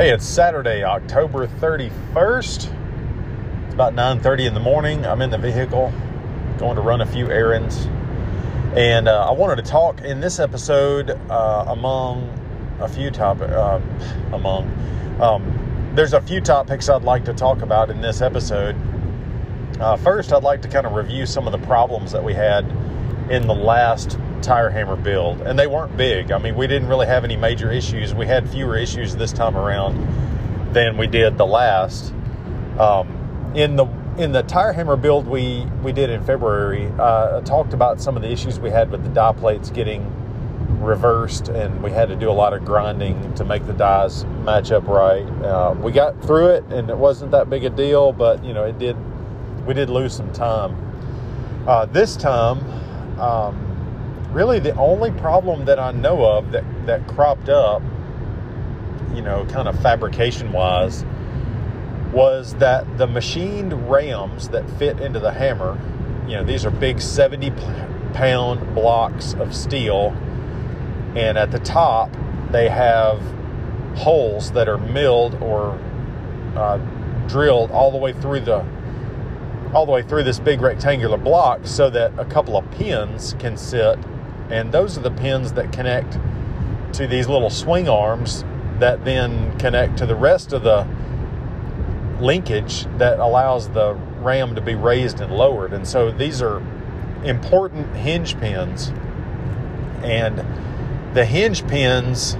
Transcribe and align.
Hey, 0.00 0.12
it's 0.12 0.26
Saturday, 0.26 0.82
October 0.82 1.46
31st. 1.46 2.72
It's 3.66 3.74
about 3.74 3.92
9:30 3.92 4.46
in 4.46 4.54
the 4.54 4.60
morning. 4.60 5.04
I'm 5.04 5.20
in 5.20 5.28
the 5.28 5.36
vehicle 5.36 5.92
going 6.56 6.76
to 6.76 6.80
run 6.80 7.02
a 7.02 7.06
few 7.06 7.30
errands. 7.30 7.84
And 8.74 9.08
uh, 9.08 9.28
I 9.28 9.32
wanted 9.32 9.56
to 9.56 9.70
talk 9.70 10.00
in 10.00 10.18
this 10.18 10.40
episode 10.40 11.10
uh, 11.28 11.66
among 11.68 12.30
a 12.80 12.88
few 12.88 13.10
topics. 13.10 13.52
Uh, 13.52 13.78
among 14.32 14.72
um, 15.20 15.92
there's 15.94 16.14
a 16.14 16.22
few 16.22 16.40
topics 16.40 16.88
I'd 16.88 17.02
like 17.02 17.26
to 17.26 17.34
talk 17.34 17.60
about 17.60 17.90
in 17.90 18.00
this 18.00 18.22
episode. 18.22 18.76
Uh, 19.78 19.98
first, 19.98 20.32
I'd 20.32 20.42
like 20.42 20.62
to 20.62 20.68
kind 20.68 20.86
of 20.86 20.94
review 20.94 21.26
some 21.26 21.46
of 21.46 21.52
the 21.52 21.66
problems 21.66 22.10
that 22.12 22.24
we 22.24 22.32
had 22.32 22.64
in 23.28 23.46
the 23.46 23.54
last 23.54 24.18
tire 24.40 24.70
hammer 24.70 24.96
build, 24.96 25.40
and 25.42 25.58
they 25.58 25.66
weren't 25.66 25.96
big. 25.96 26.32
I 26.32 26.38
mean, 26.38 26.56
we 26.56 26.66
didn't 26.66 26.88
really 26.88 27.06
have 27.06 27.24
any 27.24 27.36
major 27.36 27.70
issues. 27.70 28.14
We 28.14 28.26
had 28.26 28.48
fewer 28.48 28.76
issues 28.76 29.16
this 29.16 29.32
time 29.32 29.56
around 29.56 30.72
than 30.72 30.96
we 30.96 31.06
did 31.06 31.38
the 31.38 31.46
last. 31.46 32.12
Um, 32.78 33.52
in 33.54 33.76
the 33.76 33.86
in 34.18 34.32
the 34.32 34.42
tire 34.42 34.72
hammer 34.72 34.96
build 34.96 35.26
we 35.26 35.66
we 35.82 35.92
did 35.92 36.10
in 36.10 36.22
February, 36.24 36.86
uh, 36.98 37.38
I 37.38 37.40
talked 37.42 37.72
about 37.72 38.00
some 38.00 38.16
of 38.16 38.22
the 38.22 38.30
issues 38.30 38.58
we 38.60 38.70
had 38.70 38.90
with 38.90 39.02
the 39.02 39.10
die 39.10 39.32
plates 39.32 39.70
getting 39.70 40.16
reversed, 40.80 41.48
and 41.48 41.82
we 41.82 41.90
had 41.90 42.08
to 42.08 42.16
do 42.16 42.30
a 42.30 42.32
lot 42.32 42.52
of 42.52 42.64
grinding 42.64 43.34
to 43.34 43.44
make 43.44 43.66
the 43.66 43.72
dies 43.72 44.24
match 44.44 44.70
up 44.70 44.86
right. 44.86 45.26
Uh, 45.42 45.74
we 45.80 45.92
got 45.92 46.20
through 46.22 46.48
it, 46.48 46.64
and 46.70 46.90
it 46.90 46.96
wasn't 46.96 47.30
that 47.32 47.50
big 47.50 47.64
a 47.64 47.70
deal, 47.70 48.12
but 48.12 48.42
you 48.44 48.52
know, 48.52 48.64
it 48.64 48.78
did. 48.78 48.96
We 49.66 49.74
did 49.74 49.90
lose 49.90 50.14
some 50.14 50.32
time. 50.32 50.76
Uh, 51.66 51.86
this 51.86 52.16
time. 52.16 52.58
Um, 53.20 53.69
really 54.32 54.60
the 54.60 54.74
only 54.76 55.10
problem 55.12 55.64
that 55.64 55.78
I 55.78 55.92
know 55.92 56.24
of 56.24 56.52
that, 56.52 56.64
that 56.86 57.06
cropped 57.08 57.48
up, 57.48 57.82
you 59.14 59.22
know, 59.22 59.44
kind 59.46 59.68
of 59.68 59.80
fabrication 59.80 60.52
wise, 60.52 61.04
was 62.12 62.54
that 62.54 62.98
the 62.98 63.06
machined 63.06 63.90
rams 63.90 64.48
that 64.48 64.68
fit 64.78 65.00
into 65.00 65.18
the 65.20 65.32
hammer, 65.32 65.78
you 66.28 66.36
know, 66.36 66.44
these 66.44 66.64
are 66.64 66.70
big 66.70 67.00
70 67.00 67.50
pound 68.12 68.74
blocks 68.74 69.34
of 69.34 69.54
steel, 69.54 70.10
and 71.16 71.36
at 71.38 71.50
the 71.50 71.60
top 71.60 72.10
they 72.50 72.68
have 72.68 73.20
holes 73.96 74.52
that 74.52 74.68
are 74.68 74.78
milled 74.78 75.34
or 75.42 75.78
uh, 76.56 76.78
drilled 77.28 77.70
all 77.70 77.90
the 77.90 77.98
way 77.98 78.12
through 78.12 78.40
the 78.40 78.64
all 79.72 79.86
the 79.86 79.92
way 79.92 80.02
through 80.02 80.24
this 80.24 80.40
big 80.40 80.60
rectangular 80.60 81.16
block 81.16 81.60
so 81.62 81.88
that 81.88 82.12
a 82.18 82.24
couple 82.24 82.56
of 82.56 82.68
pins 82.72 83.36
can 83.38 83.56
sit 83.56 83.96
and 84.50 84.72
those 84.72 84.98
are 84.98 85.00
the 85.00 85.10
pins 85.10 85.52
that 85.52 85.72
connect 85.72 86.18
to 86.94 87.06
these 87.06 87.28
little 87.28 87.50
swing 87.50 87.88
arms 87.88 88.44
that 88.78 89.04
then 89.04 89.56
connect 89.58 89.98
to 89.98 90.06
the 90.06 90.14
rest 90.14 90.52
of 90.52 90.62
the 90.62 90.86
linkage 92.20 92.84
that 92.98 93.18
allows 93.18 93.68
the 93.70 93.94
ram 94.20 94.54
to 94.54 94.60
be 94.60 94.74
raised 94.74 95.20
and 95.20 95.32
lowered. 95.32 95.72
And 95.72 95.86
so 95.86 96.10
these 96.10 96.42
are 96.42 96.62
important 97.24 97.94
hinge 97.96 98.38
pins. 98.38 98.92
And 100.02 100.44
the 101.14 101.24
hinge 101.24 101.66
pins, 101.66 102.36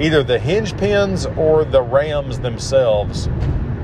either 0.00 0.22
the 0.22 0.38
hinge 0.38 0.76
pins 0.76 1.26
or 1.26 1.64
the 1.64 1.82
rams 1.82 2.40
themselves, 2.40 3.28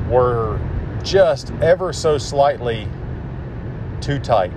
were 0.09 0.59
just 1.03 1.53
ever 1.63 1.93
so 1.93 2.19
slightly 2.19 2.89
too 4.01 4.19
tight. 4.19 4.53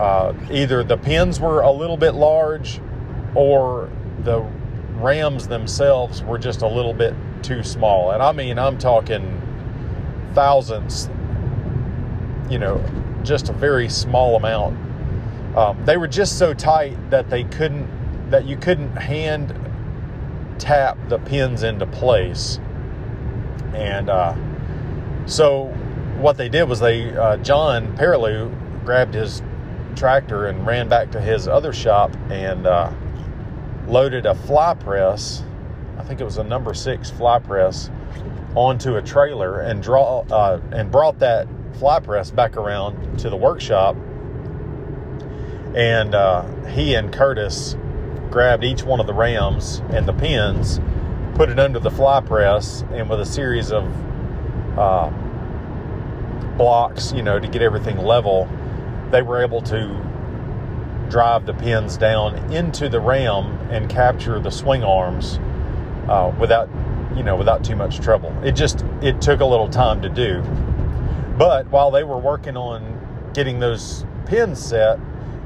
Uh, 0.00 0.32
either 0.50 0.82
the 0.82 0.96
pins 0.96 1.38
were 1.38 1.60
a 1.60 1.70
little 1.70 1.98
bit 1.98 2.14
large 2.14 2.80
or 3.34 3.90
the 4.24 4.40
rams 4.94 5.46
themselves 5.46 6.22
were 6.22 6.38
just 6.38 6.62
a 6.62 6.66
little 6.66 6.94
bit 6.94 7.14
too 7.42 7.62
small. 7.62 8.12
And 8.12 8.22
I 8.22 8.32
mean, 8.32 8.58
I'm 8.58 8.78
talking 8.78 9.42
thousands, 10.34 11.10
you 12.48 12.58
know, 12.58 12.82
just 13.22 13.50
a 13.50 13.52
very 13.52 13.90
small 13.90 14.36
amount. 14.36 14.78
Um, 15.54 15.84
they 15.84 15.98
were 15.98 16.08
just 16.08 16.38
so 16.38 16.54
tight 16.54 17.10
that 17.10 17.28
they 17.28 17.44
couldn't, 17.44 18.30
that 18.30 18.46
you 18.46 18.56
couldn't 18.56 18.96
hand 18.96 19.54
tap 20.58 20.96
the 21.10 21.18
pins 21.18 21.62
into 21.62 21.84
place. 21.84 22.58
And 23.74 24.08
uh, 24.08 24.34
so 25.26 25.66
what 26.20 26.38
they 26.38 26.48
did 26.48 26.70
was 26.70 26.80
they, 26.80 27.14
uh, 27.14 27.36
John 27.36 27.94
Perilou 27.98 28.50
grabbed 28.86 29.12
his 29.12 29.42
tractor 30.00 30.46
and 30.46 30.66
ran 30.66 30.88
back 30.88 31.10
to 31.10 31.20
his 31.20 31.46
other 31.46 31.74
shop 31.74 32.10
and 32.30 32.66
uh, 32.66 32.90
loaded 33.86 34.24
a 34.24 34.34
fly 34.34 34.72
press. 34.72 35.44
I 35.98 36.02
think 36.04 36.22
it 36.22 36.24
was 36.24 36.38
a 36.38 36.44
number 36.44 36.72
six 36.72 37.10
fly 37.10 37.38
press 37.38 37.90
onto 38.56 38.96
a 38.96 39.02
trailer 39.02 39.60
and 39.60 39.82
draw 39.82 40.24
uh, 40.30 40.58
and 40.72 40.90
brought 40.90 41.18
that 41.18 41.46
fly 41.78 42.00
press 42.00 42.30
back 42.30 42.56
around 42.56 43.18
to 43.18 43.28
the 43.28 43.36
workshop. 43.36 43.94
And 45.74 46.14
uh, 46.14 46.44
he 46.64 46.94
and 46.94 47.12
Curtis 47.12 47.76
grabbed 48.30 48.64
each 48.64 48.82
one 48.82 49.00
of 49.00 49.06
the 49.06 49.14
rams 49.14 49.82
and 49.90 50.08
the 50.08 50.14
pins, 50.14 50.80
put 51.34 51.50
it 51.50 51.58
under 51.58 51.78
the 51.78 51.90
fly 51.90 52.22
press, 52.22 52.84
and 52.90 53.10
with 53.10 53.20
a 53.20 53.26
series 53.26 53.70
of 53.70 53.84
uh, 54.78 55.10
blocks, 56.56 57.12
you 57.12 57.22
know, 57.22 57.38
to 57.38 57.46
get 57.46 57.60
everything 57.60 57.98
level, 57.98 58.48
they 59.10 59.22
were 59.22 59.42
able 59.42 59.62
to 59.62 59.88
drive 61.08 61.46
the 61.46 61.54
pins 61.54 61.96
down 61.96 62.36
into 62.52 62.88
the 62.88 63.00
ram 63.00 63.46
and 63.70 63.90
capture 63.90 64.38
the 64.38 64.50
swing 64.50 64.84
arms 64.84 65.38
uh, 66.08 66.32
without 66.38 66.68
you 67.16 67.22
know 67.22 67.36
without 67.36 67.64
too 67.64 67.76
much 67.76 68.00
trouble. 68.00 68.32
It 68.44 68.52
just 68.52 68.84
it 69.02 69.20
took 69.20 69.40
a 69.40 69.46
little 69.46 69.68
time 69.68 70.02
to 70.02 70.08
do. 70.08 70.42
But 71.36 71.70
while 71.70 71.90
they 71.90 72.04
were 72.04 72.18
working 72.18 72.56
on 72.56 73.30
getting 73.34 73.60
those 73.60 74.04
pins 74.26 74.58
set 74.58 74.98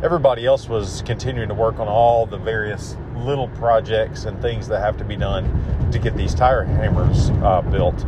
everybody 0.04 0.44
else 0.44 0.68
was 0.68 1.02
continuing 1.06 1.48
to 1.48 1.54
work 1.54 1.78
on 1.78 1.88
all 1.88 2.26
the 2.26 2.36
various 2.36 2.96
little 3.16 3.48
projects 3.48 4.26
and 4.26 4.40
things 4.42 4.68
that 4.68 4.80
have 4.80 4.98
to 4.98 5.04
be 5.04 5.16
done 5.16 5.90
to 5.90 5.98
get 5.98 6.14
these 6.14 6.34
tire 6.34 6.64
hammers 6.64 7.30
uh, 7.42 7.62
built. 7.62 8.04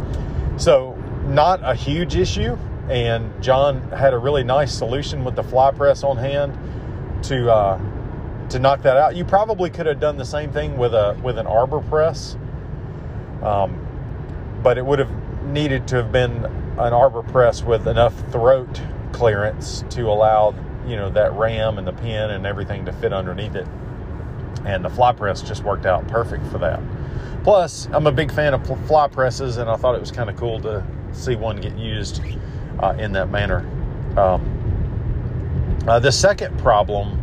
So 0.59 0.95
not 1.27 1.61
a 1.63 1.75
huge 1.75 2.17
issue 2.17 2.59
and 2.89 3.43
John 3.43 3.81
had 3.91 4.15
a 4.15 4.19
really 4.19 4.45
nice 4.45 4.73
solution 4.73 5.25
with 5.25 5.35
the 5.35 5.43
fly 5.43 5.71
press 5.73 6.05
on 6.05 6.17
hand 6.17 6.57
to 7.25 7.53
uh, 7.53 7.81
to 8.51 8.59
knock 8.59 8.83
that 8.83 8.97
out. 8.97 9.17
You 9.17 9.25
probably 9.25 9.71
could 9.71 9.87
have 9.87 10.01
done 10.01 10.17
the 10.17 10.25
same 10.25 10.53
thing 10.53 10.77
with 10.77 10.95
a 10.95 11.19
with 11.23 11.39
an 11.39 11.47
arbor 11.47 11.81
press, 11.81 12.37
um, 13.43 13.87
but 14.63 14.79
it 14.79 14.87
would 14.87 14.99
have 14.99 15.11
needed 15.45 15.89
to 15.89 15.97
have 15.97 16.13
been 16.13 16.45
an 16.79 16.93
arbor 16.93 17.23
press 17.23 17.63
with 17.63 17.89
enough 17.89 18.15
throat 18.31 18.81
clearance 19.13 19.85
to 19.91 20.03
allow 20.03 20.55
you 20.87 20.97
know 20.97 21.11
that 21.11 21.33
ram 21.33 21.79
and 21.79 21.87
the 21.87 21.93
pin 21.93 22.31
and 22.31 22.47
everything 22.47 22.85
to 22.85 22.93
fit 22.93 23.13
underneath 23.13 23.55
it. 23.55 23.67
And 24.65 24.85
the 24.85 24.91
fly 24.91 25.13
press 25.13 25.43
just 25.43 25.63
worked 25.65 25.87
out 25.87 26.07
perfect 26.09 26.45
for 26.47 26.59
that. 26.59 26.81
Plus, 27.45 27.89
I'm 27.93 28.09
a 28.09 28.13
big 28.13 28.33
fan 28.33 28.55
of 28.55 28.67
fly 28.87 29.07
presses, 29.07 29.59
and 29.59 29.71
I 29.71 29.77
thought 29.77 29.95
it 29.95 30.01
was 30.01 30.11
kind 30.11 30.29
of 30.29 30.37
cool 30.37 30.61
to 30.63 30.85
see 31.13 31.37
one 31.37 31.61
get 31.61 31.77
used 31.79 32.21
uh, 32.81 32.95
in 32.99 33.13
that 33.13 33.31
manner. 33.31 33.61
Um, 34.17 35.85
uh, 35.87 35.99
the 35.99 36.13
second 36.13 36.59
problem 36.59 37.21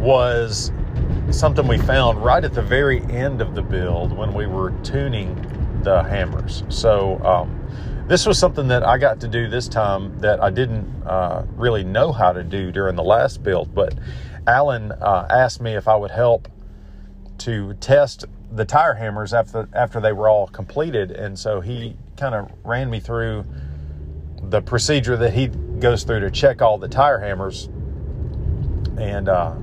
was 0.00 0.72
something 1.30 1.66
we 1.66 1.78
found 1.78 2.22
right 2.22 2.44
at 2.44 2.54
the 2.54 2.62
very 2.62 3.02
end 3.04 3.40
of 3.40 3.54
the 3.54 3.62
build 3.62 4.12
when 4.12 4.32
we 4.34 4.46
were 4.46 4.70
tuning 4.82 5.34
the 5.82 6.02
hammers. 6.02 6.62
So, 6.68 7.18
um, 7.24 7.62
this 8.06 8.24
was 8.24 8.38
something 8.38 8.68
that 8.68 8.84
I 8.84 8.98
got 8.98 9.18
to 9.20 9.28
do 9.28 9.48
this 9.48 9.66
time 9.66 10.16
that 10.20 10.40
I 10.40 10.50
didn't 10.50 10.86
uh, 11.04 11.44
really 11.56 11.82
know 11.82 12.12
how 12.12 12.32
to 12.32 12.44
do 12.44 12.70
during 12.70 12.94
the 12.94 13.02
last 13.02 13.42
build. 13.42 13.74
But 13.74 13.94
Alan 14.46 14.92
uh, 14.92 15.26
asked 15.28 15.60
me 15.60 15.74
if 15.74 15.88
I 15.88 15.96
would 15.96 16.12
help 16.12 16.48
to 17.38 17.74
test 17.74 18.26
the 18.52 18.64
tire 18.64 18.94
hammers 18.94 19.34
after 19.34 19.68
after 19.72 20.00
they 20.00 20.12
were 20.12 20.28
all 20.28 20.46
completed, 20.46 21.10
and 21.10 21.36
so 21.36 21.60
he 21.60 21.96
kind 22.16 22.34
of 22.34 22.50
ran 22.64 22.88
me 22.88 23.00
through 23.00 23.44
the 24.50 24.62
procedure 24.62 25.16
that 25.16 25.32
he 25.32 25.48
goes 25.48 26.04
through 26.04 26.20
to 26.20 26.30
check 26.30 26.62
all 26.62 26.78
the 26.78 26.88
tire 26.88 27.18
hammers. 27.18 27.68
And 28.98 29.28
uh, 29.28 29.54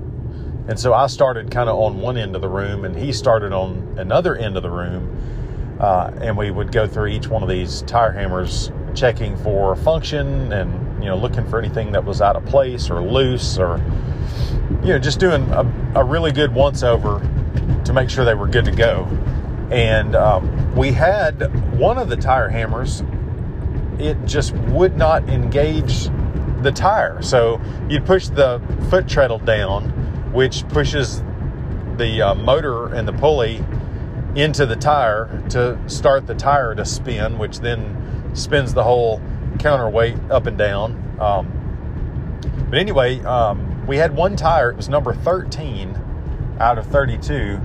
and 0.68 0.80
so 0.80 0.94
I 0.94 1.08
started 1.08 1.52
kind 1.52 1.70
of 1.70 1.78
on 1.78 2.00
one 2.00 2.18
end 2.18 2.36
of 2.36 2.42
the 2.42 2.48
room, 2.48 2.86
and 2.86 2.96
he 2.96 3.12
started 3.12 3.52
on 3.52 3.96
another 3.98 4.36
end 4.36 4.56
of 4.56 4.64
the 4.64 4.70
room. 4.70 5.78
Uh, 5.80 6.12
and 6.22 6.38
we 6.38 6.52
would 6.52 6.72
go 6.72 6.88
through 6.88 7.08
each 7.08 7.28
one 7.28 7.44
of 7.44 7.50
these 7.50 7.82
tire 7.84 8.12
hammers, 8.12 8.72
checking 8.94 9.36
for 9.38 9.76
function 9.76 10.54
and 10.54 11.04
you 11.04 11.10
know 11.10 11.18
looking 11.18 11.46
for 11.50 11.60
anything 11.60 11.92
that 11.92 12.06
was 12.06 12.22
out 12.22 12.36
of 12.36 12.46
place 12.46 12.90
or 12.90 13.02
loose, 13.02 13.58
or 13.58 13.78
you 14.84 14.90
know 14.90 15.00
just 15.00 15.20
doing 15.20 15.44
a, 15.52 15.92
a 15.96 16.04
really 16.04 16.32
good 16.32 16.54
once 16.54 16.84
over 16.84 17.20
to 17.86 17.94
make 17.94 18.10
sure 18.10 18.24
they 18.24 18.36
were 18.36 18.48
good 18.48 18.66
to 18.66 18.72
go. 18.72 19.06
And 19.72 20.16
um, 20.16 20.76
we 20.76 20.92
had 20.92 21.76
one 21.78 21.98
of 21.98 22.08
the 22.08 22.16
tire 22.16 22.50
hammers 22.50 23.02
it 24.00 24.18
just 24.26 24.54
would 24.70 24.98
not 24.98 25.28
engage 25.30 26.10
the 26.62 26.72
tire. 26.72 27.22
So 27.22 27.62
you'd 27.90 28.06
push 28.06 28.28
the 28.28 28.62
foot 28.90 29.08
treadle 29.08 29.40
down, 29.40 29.90
which 30.34 30.68
pushes 30.70 31.22
the 31.98 32.22
uh, 32.22 32.36
motor 32.36 32.94
and 32.94 33.08
the 33.08 33.14
pulley 33.14 33.64
into 34.36 34.66
the 34.66 34.76
tire 34.76 35.44
to 35.50 35.78
start 35.88 36.26
the 36.26 36.34
tire 36.36 36.74
to 36.76 36.86
spin, 36.86 37.38
which 37.38 37.60
then 37.60 38.32
spins 38.34 38.74
the 38.74 38.84
whole 38.84 39.22
counterweight 39.60 40.18
up 40.32 40.48
and 40.48 40.58
down. 40.58 41.18
Um, 41.20 41.60
but 42.70 42.80
anyway, 42.80 43.20
um, 43.22 43.86
we 43.86 43.98
had 43.98 44.16
one 44.16 44.36
tire. 44.36 44.72
It 44.72 44.78
was 44.78 44.90
number 44.90 45.14
13 45.14 46.58
out 46.60 46.78
of 46.78 46.88
32. 46.88 47.60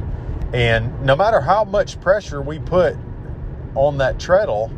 And 0.53 1.03
no 1.03 1.17
matter 1.17 1.41
how 1.41 1.65
much 1.65 2.01
pressure 2.01 2.43
we 2.43 2.59
put 2.59 2.97
on 3.75 3.99
that 3.99 4.19
treadle, 4.19 4.71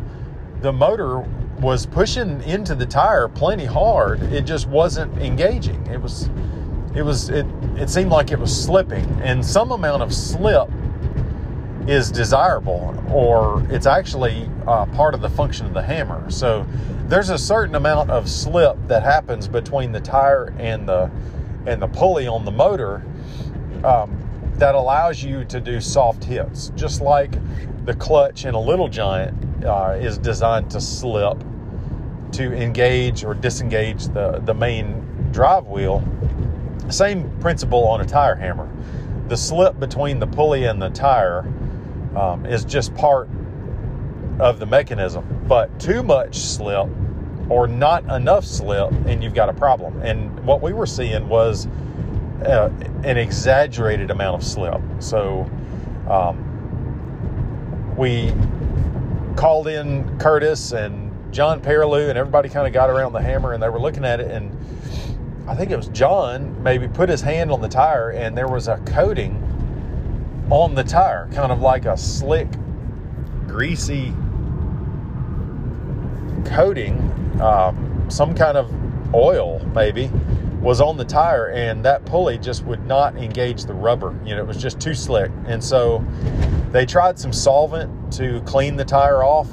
the 0.60 0.72
motor 0.72 1.24
was 1.60 1.84
pushing 1.84 2.42
into 2.42 2.74
the 2.74 2.86
tire 2.86 3.28
plenty 3.28 3.66
hard. 3.66 4.22
It 4.32 4.42
just 4.42 4.66
wasn't 4.66 5.16
engaging. 5.18 5.86
It 5.88 6.00
was, 6.00 6.30
it 6.94 7.02
was, 7.02 7.28
it, 7.28 7.46
it 7.76 7.90
seemed 7.90 8.10
like 8.10 8.30
it 8.30 8.38
was 8.38 8.64
slipping, 8.64 9.04
and 9.22 9.44
some 9.44 9.70
amount 9.70 10.02
of 10.02 10.12
slip 10.14 10.70
is 11.86 12.10
desirable, 12.10 12.94
or 13.10 13.66
it's 13.70 13.86
actually 13.86 14.48
uh, 14.66 14.86
part 14.86 15.14
of 15.14 15.20
the 15.20 15.28
function 15.28 15.66
of 15.66 15.74
the 15.74 15.82
hammer. 15.82 16.30
So 16.30 16.66
there's 17.06 17.30
a 17.30 17.38
certain 17.38 17.74
amount 17.74 18.10
of 18.10 18.28
slip 18.28 18.76
that 18.86 19.02
happens 19.02 19.48
between 19.48 19.92
the 19.92 20.00
tire 20.00 20.54
and 20.58 20.88
the 20.88 21.10
and 21.66 21.82
the 21.82 21.88
pulley 21.88 22.26
on 22.26 22.46
the 22.46 22.50
motor 22.50 23.02
um, 23.84 24.16
that 24.54 24.74
allows 24.74 25.22
you 25.22 25.44
to 25.44 25.60
do 25.60 25.78
soft 25.78 26.24
hits, 26.24 26.72
just 26.74 27.02
like 27.02 27.32
the 27.84 27.94
clutch 27.94 28.46
in 28.46 28.54
a 28.54 28.60
little 28.60 28.88
giant 28.88 29.64
uh, 29.64 29.96
is 30.00 30.16
designed 30.16 30.70
to 30.70 30.80
slip 30.80 31.42
to 32.32 32.52
engage 32.54 33.24
or 33.24 33.34
disengage 33.34 34.06
the, 34.08 34.40
the 34.44 34.54
main 34.54 35.30
drive 35.32 35.66
wheel. 35.66 36.02
Same 36.88 37.30
principle 37.40 37.86
on 37.86 38.00
a 38.00 38.06
tire 38.06 38.34
hammer. 38.34 38.68
The 39.28 39.36
slip 39.36 39.78
between 39.78 40.18
the 40.18 40.26
pulley 40.26 40.64
and 40.64 40.80
the 40.82 40.90
tire 40.90 41.40
um, 42.16 42.44
is 42.46 42.64
just 42.64 42.94
part 42.94 43.28
of 44.40 44.58
the 44.58 44.66
mechanism. 44.66 45.44
But 45.46 45.78
too 45.78 46.02
much 46.02 46.36
slip 46.36 46.88
or 47.48 47.66
not 47.66 48.04
enough 48.04 48.44
slip, 48.44 48.90
and 49.06 49.22
you've 49.22 49.34
got 49.34 49.48
a 49.48 49.52
problem. 49.52 50.00
And 50.02 50.44
what 50.44 50.62
we 50.62 50.72
were 50.72 50.86
seeing 50.86 51.28
was 51.28 51.66
uh, 52.44 52.70
an 53.04 53.16
exaggerated 53.16 54.10
amount 54.10 54.42
of 54.42 54.48
slip. 54.48 54.80
So 55.00 55.50
um, 56.08 56.46
we 57.96 58.32
called 59.36 59.68
in 59.68 60.18
Curtis 60.18 60.72
and 60.72 60.99
John 61.32 61.60
Perilou, 61.60 62.08
and 62.08 62.18
everybody 62.18 62.48
kind 62.48 62.66
of 62.66 62.72
got 62.72 62.90
around 62.90 63.12
the 63.12 63.22
hammer 63.22 63.52
and 63.52 63.62
they 63.62 63.68
were 63.68 63.80
looking 63.80 64.04
at 64.04 64.20
it. 64.20 64.30
And 64.30 64.56
I 65.48 65.54
think 65.54 65.70
it 65.70 65.76
was 65.76 65.88
John 65.88 66.62
maybe 66.62 66.88
put 66.88 67.08
his 67.08 67.20
hand 67.20 67.50
on 67.50 67.60
the 67.60 67.68
tire, 67.68 68.10
and 68.10 68.36
there 68.36 68.48
was 68.48 68.68
a 68.68 68.78
coating 68.78 69.46
on 70.50 70.74
the 70.74 70.84
tire, 70.84 71.28
kind 71.32 71.52
of 71.52 71.60
like 71.60 71.84
a 71.84 71.96
slick, 71.96 72.48
greasy 73.46 74.12
coating, 76.44 76.98
um, 77.40 78.06
some 78.08 78.34
kind 78.34 78.56
of 78.56 78.72
oil 79.14 79.64
maybe 79.74 80.10
was 80.60 80.80
on 80.80 80.96
the 80.96 81.04
tire 81.04 81.48
and 81.48 81.84
that 81.84 82.04
pulley 82.04 82.36
just 82.36 82.64
would 82.64 82.84
not 82.86 83.16
engage 83.16 83.64
the 83.64 83.72
rubber 83.72 84.14
you 84.24 84.34
know 84.34 84.42
it 84.42 84.46
was 84.46 84.58
just 84.58 84.78
too 84.78 84.94
slick 84.94 85.30
and 85.46 85.62
so 85.62 86.04
they 86.70 86.84
tried 86.84 87.18
some 87.18 87.32
solvent 87.32 88.12
to 88.12 88.40
clean 88.42 88.76
the 88.76 88.84
tire 88.84 89.24
off 89.24 89.48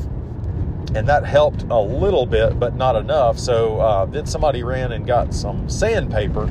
and 0.97 1.07
that 1.07 1.23
helped 1.23 1.61
a 1.69 1.79
little 1.79 2.25
bit, 2.25 2.59
but 2.59 2.75
not 2.75 2.95
enough. 2.95 3.37
So 3.37 3.79
uh, 3.79 4.05
then 4.05 4.25
somebody 4.25 4.63
ran 4.63 4.93
and 4.93 5.05
got 5.05 5.31
some 5.31 5.69
sandpaper, 5.69 6.49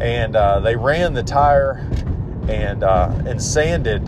and 0.00 0.36
uh, 0.36 0.60
they 0.60 0.76
ran 0.76 1.12
the 1.12 1.24
tire 1.24 1.84
and 2.48 2.84
uh, 2.84 3.12
and 3.26 3.42
sanded 3.42 4.06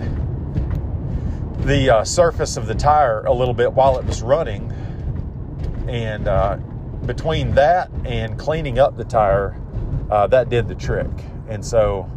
the 1.66 1.90
uh, 1.90 2.04
surface 2.04 2.56
of 2.56 2.68
the 2.68 2.76
tire 2.76 3.24
a 3.24 3.32
little 3.32 3.54
bit 3.54 3.72
while 3.72 3.98
it 3.98 4.04
was 4.04 4.22
running. 4.22 4.72
And 5.88 6.28
uh, 6.28 6.58
between 7.04 7.52
that 7.56 7.90
and 8.04 8.38
cleaning 8.38 8.78
up 8.78 8.96
the 8.96 9.04
tire, 9.04 9.60
uh, 10.10 10.28
that 10.28 10.48
did 10.48 10.68
the 10.68 10.76
trick. 10.76 11.10
And 11.48 11.64
so 11.64 12.08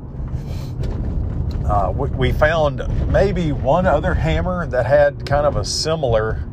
we 1.98 2.31
found 2.31 3.12
maybe 3.12 3.54
one 3.54 3.88
other 3.88 4.13
hammer 4.13 4.68
that 4.68 4.86
had 4.86 5.25
kind 5.25 5.48
of 5.48 5.56
a 5.56 5.66
similar 5.66 6.44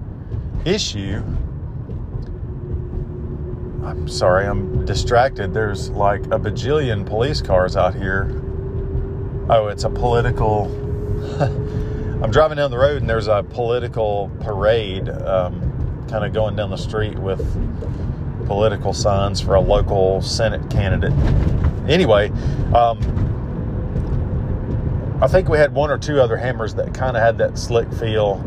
issue. 0.67 1.23
I'm 3.85 4.09
sorry, 4.09 4.47
I'm 4.47 4.85
distracted. 4.85 5.55
There's 5.55 5.91
like 5.91 6.23
a 6.27 6.39
bajillion 6.39 7.07
police 7.07 7.41
cars 7.41 7.77
out 7.77 7.95
here. 7.95 8.29
Oh, 9.49 9.69
it's 9.69 9.85
a 9.85 9.91
political. 9.91 10.65
I'm 12.23 12.31
driving 12.33 12.57
down 12.57 12.73
the 12.73 12.79
road 12.79 13.03
and 13.03 13.09
there's 13.09 13.29
a 13.29 13.45
political 13.45 14.31
parade 14.41 15.09
um, 15.09 16.07
kind 16.11 16.25
of 16.25 16.33
going 16.33 16.57
down 16.57 16.71
the 16.71 16.77
street 16.77 17.17
with 17.17 17.39
political 18.47 18.93
signs 18.93 19.41
for 19.41 19.55
a 19.55 19.61
local 19.61 20.21
Senate 20.21 20.69
candidate. 20.69 21.13
Anyway, 21.89 22.31
um, 22.75 22.99
I 25.23 25.29
think 25.29 25.49
we 25.49 25.59
had 25.59 25.73
one 25.73 25.91
or 25.91 25.99
two 25.99 26.21
other 26.21 26.37
hammers 26.37 26.75
that 26.75 26.93
kind 26.93 27.17
of 27.17 27.23
had 27.23 27.39
that 27.39 27.57
slick 27.57 27.93
feel 27.93 28.45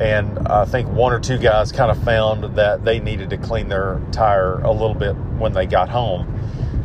and 0.00 0.38
I 0.46 0.64
think 0.64 0.88
one 0.88 1.12
or 1.12 1.20
two 1.20 1.38
guys 1.38 1.72
kind 1.72 1.90
of 1.90 2.02
found 2.04 2.56
that 2.56 2.84
they 2.84 3.00
needed 3.00 3.30
to 3.30 3.36
clean 3.36 3.68
their 3.68 4.00
tire 4.12 4.60
a 4.60 4.70
little 4.70 4.94
bit 4.94 5.12
when 5.38 5.52
they 5.52 5.66
got 5.66 5.88
home. 5.88 6.34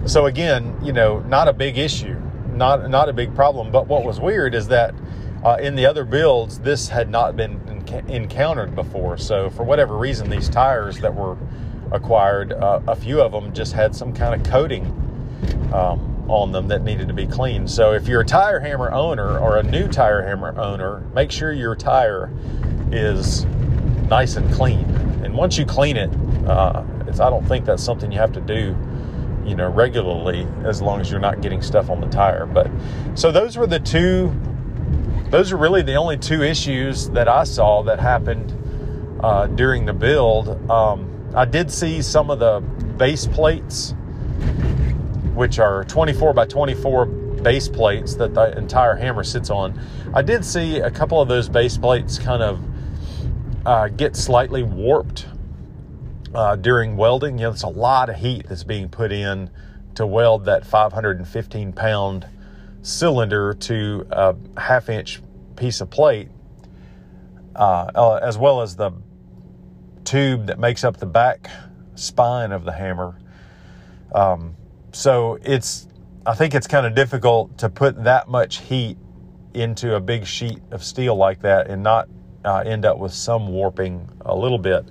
So 0.05 0.25
again, 0.25 0.77
you 0.83 0.93
know, 0.93 1.19
not 1.19 1.47
a 1.47 1.53
big 1.53 1.77
issue, 1.77 2.19
not 2.51 2.89
not 2.89 3.09
a 3.09 3.13
big 3.13 3.35
problem. 3.35 3.71
But 3.71 3.87
what 3.87 4.03
was 4.03 4.19
weird 4.19 4.55
is 4.55 4.67
that 4.69 4.93
uh, 5.43 5.57
in 5.61 5.75
the 5.75 5.85
other 5.85 6.05
builds, 6.05 6.59
this 6.59 6.89
had 6.89 7.09
not 7.09 7.35
been 7.35 7.59
enc- 7.61 8.09
encountered 8.09 8.75
before. 8.75 9.17
So 9.17 9.49
for 9.49 9.63
whatever 9.63 9.97
reason, 9.97 10.29
these 10.29 10.49
tires 10.49 10.99
that 10.99 11.13
were 11.13 11.37
acquired, 11.91 12.53
uh, 12.53 12.81
a 12.87 12.95
few 12.95 13.21
of 13.21 13.31
them 13.31 13.53
just 13.53 13.73
had 13.73 13.95
some 13.95 14.13
kind 14.13 14.33
of 14.33 14.49
coating. 14.49 14.85
Um, 15.73 16.13
on 16.27 16.51
them 16.51 16.67
that 16.69 16.83
needed 16.83 17.07
to 17.07 17.13
be 17.13 17.27
cleaned. 17.27 17.69
So 17.69 17.93
if 17.93 18.07
you're 18.07 18.21
a 18.21 18.25
tire 18.25 18.59
hammer 18.59 18.91
owner 18.91 19.37
or 19.37 19.57
a 19.57 19.63
new 19.63 19.87
tire 19.87 20.21
hammer 20.21 20.57
owner, 20.57 21.01
make 21.13 21.31
sure 21.31 21.51
your 21.51 21.75
tire 21.75 22.31
is 22.93 23.45
nice 24.09 24.35
and 24.35 24.51
clean. 24.53 24.85
And 25.23 25.33
once 25.33 25.57
you 25.57 25.65
clean 25.65 25.97
it, 25.97 26.09
uh, 26.47 26.83
it's, 27.07 27.19
I 27.19 27.29
don't 27.29 27.45
think 27.45 27.65
that's 27.65 27.83
something 27.83 28.11
you 28.11 28.19
have 28.19 28.31
to 28.33 28.41
do, 28.41 28.75
you 29.45 29.55
know, 29.55 29.69
regularly 29.69 30.47
as 30.63 30.81
long 30.81 31.01
as 31.01 31.09
you're 31.09 31.19
not 31.19 31.41
getting 31.41 31.61
stuff 31.61 31.89
on 31.89 31.99
the 32.01 32.07
tire. 32.07 32.45
But 32.45 32.69
so 33.15 33.31
those 33.31 33.57
were 33.57 33.67
the 33.67 33.79
two. 33.79 34.33
Those 35.29 35.51
are 35.51 35.57
really 35.57 35.81
the 35.81 35.95
only 35.95 36.17
two 36.17 36.43
issues 36.43 37.09
that 37.09 37.27
I 37.27 37.43
saw 37.43 37.81
that 37.83 37.99
happened 37.99 38.55
uh, 39.21 39.47
during 39.47 39.85
the 39.85 39.93
build. 39.93 40.49
Um, 40.69 41.09
I 41.35 41.45
did 41.45 41.71
see 41.71 42.01
some 42.01 42.29
of 42.29 42.37
the 42.37 42.59
base 42.97 43.25
plates, 43.25 43.95
which 45.33 45.57
are 45.57 45.83
24 45.85 46.33
by 46.33 46.45
24 46.45 47.05
base 47.07 47.67
plates 47.67 48.15
that 48.15 48.33
the 48.33 48.55
entire 48.57 48.95
hammer 48.95 49.23
sits 49.23 49.49
on. 49.49 49.79
I 50.13 50.21
did 50.21 50.45
see 50.45 50.77
a 50.77 50.91
couple 50.91 51.19
of 51.19 51.27
those 51.27 51.49
base 51.49 51.77
plates 51.77 52.19
kind 52.19 52.43
of 52.43 52.59
uh, 53.65 53.87
get 53.87 54.15
slightly 54.15 54.63
warped 54.63 55.25
uh, 56.33 56.55
during 56.55 56.97
welding. 56.97 57.37
You 57.37 57.45
know, 57.45 57.51
it's 57.51 57.63
a 57.63 57.69
lot 57.69 58.09
of 58.09 58.15
heat 58.15 58.47
that's 58.47 58.63
being 58.63 58.89
put 58.89 59.11
in 59.11 59.49
to 59.95 60.05
weld 60.05 60.45
that 60.45 60.65
515 60.65 61.73
pound 61.73 62.27
cylinder 62.81 63.53
to 63.53 64.05
a 64.11 64.35
half 64.57 64.89
inch 64.89 65.21
piece 65.55 65.81
of 65.81 65.89
plate, 65.89 66.29
uh, 67.55 67.91
uh, 67.95 68.15
as 68.15 68.37
well 68.37 68.61
as 68.61 68.75
the 68.75 68.91
tube 70.03 70.47
that 70.47 70.59
makes 70.59 70.83
up 70.83 70.97
the 70.97 71.05
back 71.05 71.49
spine 71.95 72.51
of 72.51 72.65
the 72.65 72.71
hammer. 72.71 73.17
Um, 74.13 74.55
so 74.91 75.39
it's, 75.41 75.87
I 76.25 76.35
think 76.35 76.53
it's 76.53 76.67
kind 76.67 76.85
of 76.85 76.95
difficult 76.95 77.57
to 77.59 77.69
put 77.69 78.03
that 78.03 78.27
much 78.27 78.59
heat 78.59 78.97
into 79.53 79.95
a 79.95 79.99
big 79.99 80.25
sheet 80.25 80.59
of 80.71 80.83
steel 80.83 81.15
like 81.15 81.41
that 81.41 81.69
and 81.69 81.83
not 81.83 82.09
uh, 82.45 82.63
end 82.65 82.85
up 82.85 82.97
with 82.97 83.13
some 83.13 83.47
warping 83.47 84.09
a 84.21 84.35
little 84.35 84.57
bit. 84.57 84.85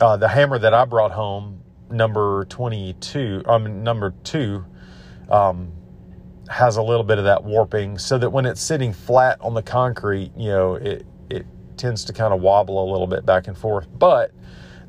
Uh, 0.00 0.16
the 0.16 0.28
hammer 0.28 0.58
that 0.58 0.72
I 0.72 0.84
brought 0.84 1.12
home, 1.12 1.62
number 1.90 2.44
22, 2.46 3.42
I 3.46 3.54
um, 3.54 3.82
number 3.82 4.14
two, 4.24 4.64
um, 5.28 5.72
has 6.48 6.76
a 6.76 6.82
little 6.82 7.04
bit 7.04 7.18
of 7.18 7.24
that 7.24 7.44
warping 7.44 7.98
so 7.98 8.18
that 8.18 8.30
when 8.30 8.46
it's 8.46 8.60
sitting 8.60 8.92
flat 8.92 9.40
on 9.40 9.54
the 9.54 9.62
concrete, 9.62 10.32
you 10.36 10.48
know, 10.48 10.74
it, 10.74 11.06
it 11.28 11.46
tends 11.76 12.04
to 12.06 12.12
kind 12.12 12.34
of 12.34 12.40
wobble 12.40 12.82
a 12.82 12.88
little 12.90 13.06
bit 13.06 13.24
back 13.24 13.46
and 13.46 13.56
forth. 13.56 13.86
But 13.98 14.32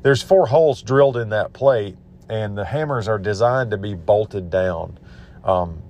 there's 0.02 0.22
four 0.22 0.46
holes 0.46 0.82
drilled 0.82 1.16
in 1.16 1.28
that 1.28 1.52
plate, 1.52 1.96
and 2.28 2.56
the 2.56 2.64
hammers 2.64 3.06
are 3.06 3.18
designed 3.18 3.70
to 3.70 3.76
be 3.76 3.94
bolted 3.94 4.50
down. 4.50 4.98
Um, 5.44 5.82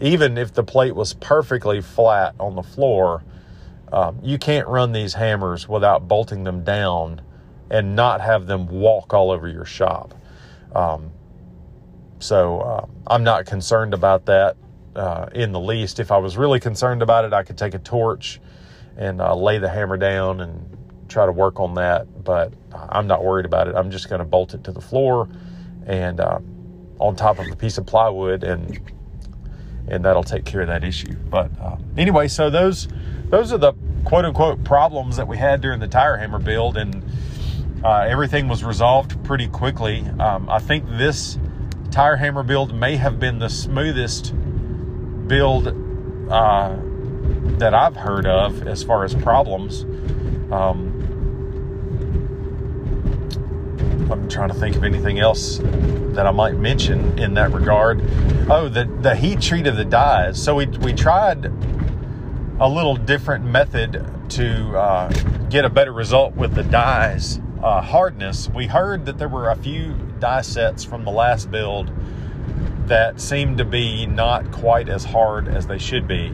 even 0.00 0.36
if 0.36 0.52
the 0.52 0.64
plate 0.64 0.94
was 0.94 1.14
perfectly 1.14 1.80
flat 1.80 2.34
on 2.40 2.56
the 2.56 2.62
floor, 2.62 3.22
um, 3.94 4.18
you 4.24 4.38
can't 4.38 4.66
run 4.66 4.90
these 4.90 5.14
hammers 5.14 5.68
without 5.68 6.08
bolting 6.08 6.42
them 6.42 6.64
down 6.64 7.20
and 7.70 7.94
not 7.94 8.20
have 8.20 8.46
them 8.46 8.66
walk 8.66 9.14
all 9.14 9.30
over 9.30 9.46
your 9.46 9.64
shop. 9.64 10.14
Um, 10.74 11.12
so 12.18 12.60
uh, 12.60 12.86
I'm 13.06 13.22
not 13.22 13.46
concerned 13.46 13.94
about 13.94 14.26
that 14.26 14.56
uh, 14.96 15.26
in 15.32 15.52
the 15.52 15.60
least. 15.60 16.00
If 16.00 16.10
I 16.10 16.18
was 16.18 16.36
really 16.36 16.58
concerned 16.58 17.02
about 17.02 17.24
it, 17.24 17.32
I 17.32 17.44
could 17.44 17.56
take 17.56 17.74
a 17.74 17.78
torch 17.78 18.40
and 18.96 19.20
uh, 19.20 19.32
lay 19.36 19.58
the 19.58 19.68
hammer 19.68 19.96
down 19.96 20.40
and 20.40 20.76
try 21.08 21.24
to 21.24 21.32
work 21.32 21.60
on 21.60 21.74
that. 21.74 22.24
But 22.24 22.52
I'm 22.72 23.06
not 23.06 23.22
worried 23.22 23.46
about 23.46 23.68
it. 23.68 23.76
I'm 23.76 23.92
just 23.92 24.08
going 24.08 24.18
to 24.18 24.24
bolt 24.24 24.54
it 24.54 24.64
to 24.64 24.72
the 24.72 24.80
floor 24.80 25.28
and 25.86 26.18
uh, 26.18 26.40
on 26.98 27.14
top 27.14 27.38
of 27.38 27.46
a 27.46 27.54
piece 27.54 27.78
of 27.78 27.86
plywood, 27.86 28.42
and 28.42 28.90
and 29.86 30.04
that'll 30.04 30.24
take 30.24 30.44
care 30.44 30.62
of 30.62 30.66
that 30.66 30.82
issue. 30.82 31.14
But 31.14 31.50
uh, 31.60 31.76
anyway, 31.96 32.26
so 32.26 32.50
those 32.50 32.88
those 33.34 33.52
are 33.52 33.58
the 33.58 33.72
quote 34.04 34.24
unquote 34.24 34.62
problems 34.62 35.16
that 35.16 35.26
we 35.26 35.36
had 35.36 35.60
during 35.60 35.80
the 35.80 35.88
tire 35.88 36.16
hammer 36.16 36.38
build, 36.38 36.76
and 36.76 37.02
uh, 37.82 38.06
everything 38.08 38.46
was 38.46 38.62
resolved 38.62 39.22
pretty 39.24 39.48
quickly. 39.48 40.06
Um, 40.20 40.48
I 40.48 40.60
think 40.60 40.86
this 40.86 41.36
tire 41.90 42.14
hammer 42.14 42.44
build 42.44 42.72
may 42.72 42.94
have 42.94 43.18
been 43.18 43.40
the 43.40 43.48
smoothest 43.48 44.32
build 45.26 45.66
uh, 46.30 46.76
that 47.58 47.74
I've 47.74 47.96
heard 47.96 48.24
of 48.24 48.68
as 48.68 48.84
far 48.84 49.02
as 49.02 49.16
problems. 49.16 49.82
Um, 50.52 51.00
I'm 54.12 54.28
trying 54.28 54.50
to 54.50 54.54
think 54.54 54.76
of 54.76 54.84
anything 54.84 55.18
else 55.18 55.58
that 55.58 56.24
I 56.24 56.30
might 56.30 56.54
mention 56.54 57.18
in 57.18 57.34
that 57.34 57.50
regard. 57.50 58.00
Oh, 58.48 58.68
the 58.68 58.84
the 59.00 59.16
heat 59.16 59.40
treat 59.40 59.66
of 59.66 59.74
the 59.74 59.84
dies. 59.84 60.40
So 60.40 60.54
we 60.54 60.66
we 60.66 60.92
tried 60.92 61.50
a 62.60 62.68
little 62.68 62.96
different 62.96 63.44
method 63.44 64.04
to 64.30 64.78
uh, 64.78 65.08
get 65.48 65.64
a 65.64 65.70
better 65.70 65.92
result 65.92 66.34
with 66.34 66.54
the 66.54 66.62
dies 66.62 67.40
uh, 67.62 67.80
hardness. 67.80 68.48
We 68.48 68.66
heard 68.66 69.06
that 69.06 69.18
there 69.18 69.28
were 69.28 69.50
a 69.50 69.56
few 69.56 69.94
die 70.20 70.42
sets 70.42 70.84
from 70.84 71.04
the 71.04 71.10
last 71.10 71.50
build 71.50 71.90
that 72.86 73.20
seemed 73.20 73.58
to 73.58 73.64
be 73.64 74.06
not 74.06 74.52
quite 74.52 74.88
as 74.88 75.04
hard 75.04 75.48
as 75.48 75.66
they 75.66 75.78
should 75.78 76.06
be. 76.06 76.26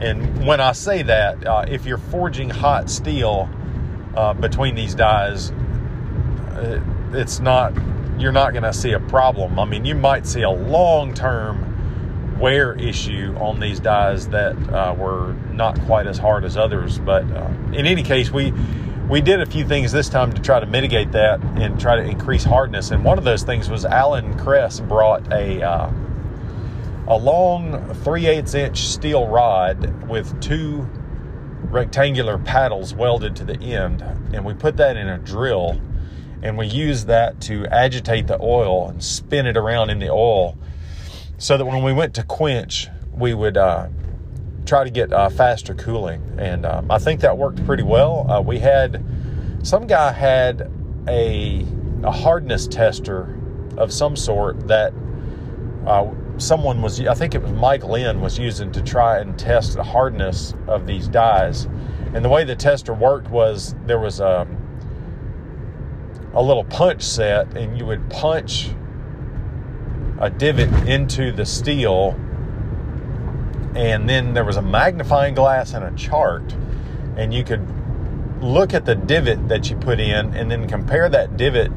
And 0.00 0.44
when 0.44 0.60
I 0.60 0.72
say 0.72 1.02
that, 1.02 1.46
uh, 1.46 1.64
if 1.68 1.86
you're 1.86 1.98
forging 1.98 2.50
hot 2.50 2.90
steel 2.90 3.48
uh, 4.16 4.34
between 4.34 4.74
these 4.74 4.96
dies, 4.96 5.52
uh, 5.52 6.82
it's 7.12 7.38
not 7.38 7.72
you're 8.18 8.32
not 8.32 8.52
going 8.52 8.64
to 8.64 8.72
see 8.72 8.92
a 8.92 9.00
problem. 9.00 9.58
I 9.58 9.64
mean, 9.64 9.84
you 9.84 9.94
might 9.94 10.26
see 10.26 10.42
a 10.42 10.50
long 10.50 11.14
term 11.14 11.71
wear 12.38 12.74
issue 12.74 13.34
on 13.38 13.60
these 13.60 13.80
dies 13.80 14.28
that 14.28 14.56
uh, 14.72 14.94
were 14.96 15.34
not 15.52 15.80
quite 15.82 16.06
as 16.06 16.18
hard 16.18 16.44
as 16.44 16.56
others. 16.56 16.98
But 16.98 17.24
uh, 17.30 17.48
in 17.72 17.86
any 17.86 18.02
case, 18.02 18.30
we 18.30 18.52
we 19.08 19.20
did 19.20 19.40
a 19.40 19.46
few 19.46 19.66
things 19.66 19.92
this 19.92 20.08
time 20.08 20.32
to 20.32 20.40
try 20.40 20.60
to 20.60 20.66
mitigate 20.66 21.12
that 21.12 21.40
and 21.42 21.78
try 21.78 21.96
to 21.96 22.02
increase 22.02 22.44
hardness. 22.44 22.90
And 22.90 23.04
one 23.04 23.18
of 23.18 23.24
those 23.24 23.42
things 23.42 23.68
was 23.68 23.84
Alan 23.84 24.38
Kress 24.38 24.80
brought 24.80 25.30
a 25.32 25.62
uh, 25.62 25.90
a 27.08 27.16
long 27.16 27.94
3 27.94 28.26
8 28.26 28.54
inch 28.54 28.78
steel 28.88 29.26
rod 29.26 30.08
with 30.08 30.40
two 30.40 30.88
rectangular 31.64 32.38
paddles 32.38 32.94
welded 32.94 33.34
to 33.36 33.44
the 33.44 33.58
end, 33.58 34.02
and 34.32 34.44
we 34.44 34.54
put 34.54 34.76
that 34.76 34.96
in 34.96 35.08
a 35.08 35.18
drill 35.18 35.80
and 36.42 36.58
we 36.58 36.66
use 36.66 37.04
that 37.04 37.40
to 37.40 37.66
agitate 37.66 38.26
the 38.26 38.40
oil 38.42 38.88
and 38.88 39.02
spin 39.02 39.46
it 39.46 39.56
around 39.56 39.90
in 39.90 39.98
the 40.00 40.10
oil 40.10 40.58
so 41.42 41.56
that 41.58 41.64
when 41.64 41.82
we 41.82 41.92
went 41.92 42.14
to 42.14 42.22
quench, 42.22 42.86
we 43.12 43.34
would 43.34 43.56
uh, 43.56 43.88
try 44.64 44.84
to 44.84 44.90
get 44.90 45.12
uh, 45.12 45.28
faster 45.28 45.74
cooling. 45.74 46.22
And 46.38 46.64
um, 46.64 46.88
I 46.88 47.00
think 47.00 47.20
that 47.22 47.36
worked 47.36 47.66
pretty 47.66 47.82
well. 47.82 48.30
Uh, 48.30 48.40
we 48.40 48.60
had 48.60 49.04
some 49.64 49.88
guy 49.88 50.12
had 50.12 50.70
a, 51.08 51.66
a 52.04 52.12
hardness 52.12 52.68
tester 52.68 53.36
of 53.76 53.92
some 53.92 54.14
sort 54.14 54.68
that 54.68 54.94
uh, 55.84 56.08
someone 56.36 56.80
was, 56.80 57.00
I 57.00 57.14
think 57.14 57.34
it 57.34 57.42
was 57.42 57.50
Mike 57.50 57.82
Lynn, 57.82 58.20
was 58.20 58.38
using 58.38 58.70
to 58.70 58.80
try 58.80 59.18
and 59.18 59.36
test 59.36 59.74
the 59.74 59.82
hardness 59.82 60.54
of 60.68 60.86
these 60.86 61.08
dies. 61.08 61.64
And 62.14 62.24
the 62.24 62.28
way 62.28 62.44
the 62.44 62.54
tester 62.54 62.94
worked 62.94 63.30
was 63.30 63.74
there 63.86 63.98
was 63.98 64.20
a 64.20 64.46
a 66.34 66.42
little 66.42 66.64
punch 66.64 67.02
set 67.02 67.58
and 67.58 67.76
you 67.76 67.84
would 67.84 68.08
punch 68.08 68.70
a 70.22 70.30
divot 70.30 70.70
into 70.88 71.32
the 71.32 71.44
steel 71.44 72.18
and 73.74 74.08
then 74.08 74.32
there 74.32 74.44
was 74.44 74.56
a 74.56 74.62
magnifying 74.62 75.34
glass 75.34 75.74
and 75.74 75.84
a 75.84 75.90
chart 75.96 76.54
and 77.16 77.34
you 77.34 77.44
could 77.44 77.60
look 78.42 78.72
at 78.72 78.86
the 78.86 78.94
divot 78.94 79.48
that 79.48 79.68
you 79.68 79.76
put 79.76 80.00
in 80.00 80.34
and 80.34 80.50
then 80.50 80.66
compare 80.66 81.08
that 81.08 81.36
divot 81.36 81.70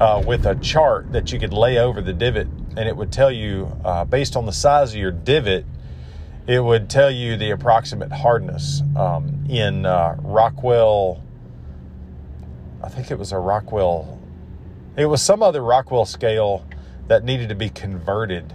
uh, 0.00 0.22
with 0.26 0.46
a 0.46 0.54
chart 0.56 1.12
that 1.12 1.32
you 1.32 1.38
could 1.38 1.52
lay 1.52 1.78
over 1.78 2.00
the 2.00 2.12
divot 2.12 2.48
and 2.76 2.88
it 2.88 2.96
would 2.96 3.12
tell 3.12 3.30
you 3.30 3.70
uh, 3.84 4.04
based 4.04 4.36
on 4.36 4.46
the 4.46 4.52
size 4.52 4.92
of 4.92 4.98
your 4.98 5.12
divot 5.12 5.66
it 6.46 6.60
would 6.60 6.88
tell 6.88 7.10
you 7.10 7.36
the 7.36 7.50
approximate 7.50 8.12
hardness 8.12 8.82
um, 8.96 9.44
in 9.48 9.84
uh, 9.84 10.14
rockwell 10.20 11.22
I 12.86 12.88
think 12.88 13.10
it 13.10 13.18
was 13.18 13.32
a 13.32 13.38
Rockwell, 13.38 14.20
it 14.96 15.06
was 15.06 15.20
some 15.20 15.42
other 15.42 15.60
Rockwell 15.60 16.04
scale 16.04 16.64
that 17.08 17.24
needed 17.24 17.48
to 17.48 17.54
be 17.54 17.68
converted 17.68 18.52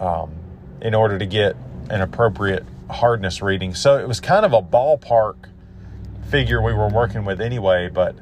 um, 0.00 0.34
in 0.80 0.94
order 0.94 1.18
to 1.18 1.26
get 1.26 1.56
an 1.90 2.00
appropriate 2.00 2.64
hardness 2.90 3.42
reading. 3.42 3.74
So 3.74 3.98
it 3.98 4.08
was 4.08 4.20
kind 4.20 4.44
of 4.44 4.52
a 4.52 4.62
ballpark 4.62 5.36
figure 6.30 6.60
we 6.60 6.72
were 6.72 6.88
working 6.88 7.24
with 7.24 7.40
anyway, 7.40 7.88
but 7.88 8.16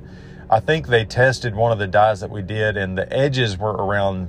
I 0.50 0.60
think 0.60 0.88
they 0.88 1.04
tested 1.04 1.54
one 1.54 1.72
of 1.72 1.78
the 1.78 1.86
dies 1.86 2.20
that 2.20 2.30
we 2.30 2.42
did, 2.42 2.76
and 2.76 2.96
the 2.96 3.10
edges 3.12 3.58
were 3.58 3.72
around 3.72 4.28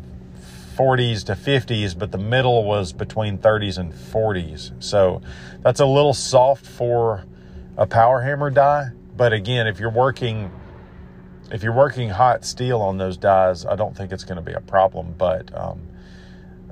40s 0.75 1.25
to 1.25 1.33
50s, 1.33 1.97
but 1.97 2.11
the 2.11 2.17
middle 2.17 2.63
was 2.63 2.93
between 2.93 3.37
30s 3.37 3.77
and 3.77 3.93
40s. 3.93 4.71
So 4.83 5.21
that's 5.61 5.79
a 5.79 5.85
little 5.85 6.13
soft 6.13 6.65
for 6.65 7.25
a 7.77 7.85
power 7.85 8.21
hammer 8.21 8.49
die. 8.49 8.89
But 9.15 9.33
again, 9.33 9.67
if 9.67 9.79
you're 9.79 9.89
working 9.89 10.51
if 11.51 11.63
you're 11.63 11.73
working 11.73 12.09
hot 12.09 12.45
steel 12.45 12.81
on 12.81 12.97
those 12.97 13.17
dies, 13.17 13.65
I 13.65 13.75
don't 13.75 13.95
think 13.95 14.11
it's 14.11 14.23
going 14.23 14.37
to 14.37 14.41
be 14.41 14.53
a 14.53 14.61
problem. 14.61 15.13
But 15.17 15.55
um, 15.55 15.81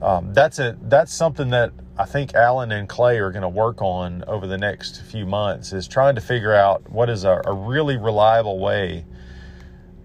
um, 0.02 0.34
that's 0.34 0.60
a 0.60 0.78
that's 0.84 1.14
something 1.14 1.50
that 1.52 1.72
I 1.98 2.06
think 2.06 2.34
Alan 2.34 2.72
and 2.72 2.90
Clay 2.90 3.20
are 3.20 3.32
going 3.32 3.44
to 3.44 3.50
work 3.50 3.82
on 3.82 4.24
over 4.26 4.48
the 4.48 4.58
next 4.58 5.04
few 5.04 5.26
months 5.26 5.74
is 5.74 5.88
trying 5.88 6.16
to 6.16 6.22
figure 6.22 6.54
out 6.54 6.90
what 6.90 7.10
is 7.10 7.24
a, 7.24 7.42
a 7.46 7.54
really 7.54 7.98
reliable 7.98 8.60
way 8.60 9.06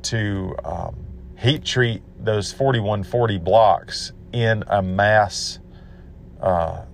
to 0.03 0.55
um, 0.65 0.97
heat 1.39 1.65
treat 1.65 2.03
those 2.19 2.53
4140 2.53 3.39
blocks 3.39 4.13
in 4.33 4.65
a 4.69 4.83
mass. 4.83 5.59
Uh, 6.41 6.85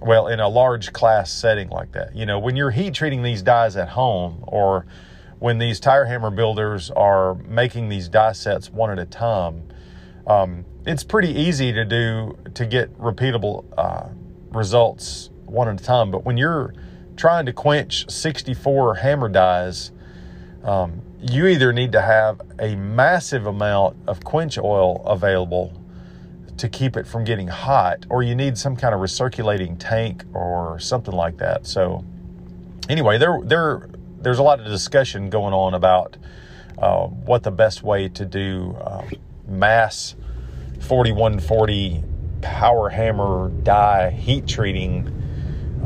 well, 0.00 0.28
in 0.28 0.40
a 0.40 0.48
large 0.48 0.94
class 0.94 1.30
setting 1.30 1.68
like 1.68 1.92
that, 1.92 2.16
you 2.16 2.24
know, 2.24 2.38
when 2.38 2.56
you're 2.56 2.70
heat 2.70 2.94
treating 2.94 3.22
these 3.22 3.42
dies 3.42 3.76
at 3.76 3.88
home 3.88 4.42
or 4.46 4.86
when 5.40 5.58
these 5.58 5.80
tire 5.80 6.04
hammer 6.04 6.30
builders 6.30 6.90
are 6.90 7.34
making 7.34 7.88
these 7.88 8.08
die 8.08 8.32
sets 8.32 8.70
one 8.70 8.90
at 8.90 8.98
a 8.98 9.06
time, 9.06 9.64
um, 10.26 10.64
it's 10.86 11.02
pretty 11.02 11.32
easy 11.32 11.72
to 11.72 11.84
do 11.84 12.38
to 12.54 12.66
get 12.66 12.96
repeatable 12.98 13.64
uh, 13.76 14.08
results 14.50 15.30
one 15.46 15.66
at 15.68 15.80
a 15.80 15.84
time. 15.84 16.10
But 16.10 16.24
when 16.24 16.36
you're 16.36 16.74
trying 17.16 17.46
to 17.46 17.52
quench 17.52 18.08
64 18.10 18.96
hammer 18.96 19.28
dies, 19.28 19.92
um, 20.62 21.00
you 21.20 21.46
either 21.46 21.72
need 21.72 21.92
to 21.92 22.02
have 22.02 22.40
a 22.58 22.76
massive 22.76 23.46
amount 23.46 23.96
of 24.06 24.22
quench 24.22 24.58
oil 24.58 25.02
available 25.06 25.72
to 26.58 26.68
keep 26.68 26.98
it 26.98 27.06
from 27.06 27.24
getting 27.24 27.48
hot, 27.48 28.04
or 28.10 28.22
you 28.22 28.34
need 28.34 28.58
some 28.58 28.76
kind 28.76 28.94
of 28.94 29.00
recirculating 29.00 29.76
tank 29.78 30.24
or 30.34 30.78
something 30.78 31.14
like 31.14 31.38
that. 31.38 31.66
So, 31.66 32.04
anyway, 32.90 33.16
there 33.16 33.40
there 33.42 33.88
there's 34.20 34.38
a 34.38 34.42
lot 34.42 34.60
of 34.60 34.66
discussion 34.66 35.30
going 35.30 35.54
on 35.54 35.74
about 35.74 36.16
uh, 36.78 37.06
what 37.06 37.42
the 37.42 37.50
best 37.50 37.82
way 37.82 38.08
to 38.08 38.24
do 38.24 38.76
uh, 38.80 39.04
mass 39.46 40.14
4140 40.80 42.04
power 42.40 42.88
hammer 42.88 43.50
die 43.62 44.10
heat 44.10 44.46
treating, 44.46 45.06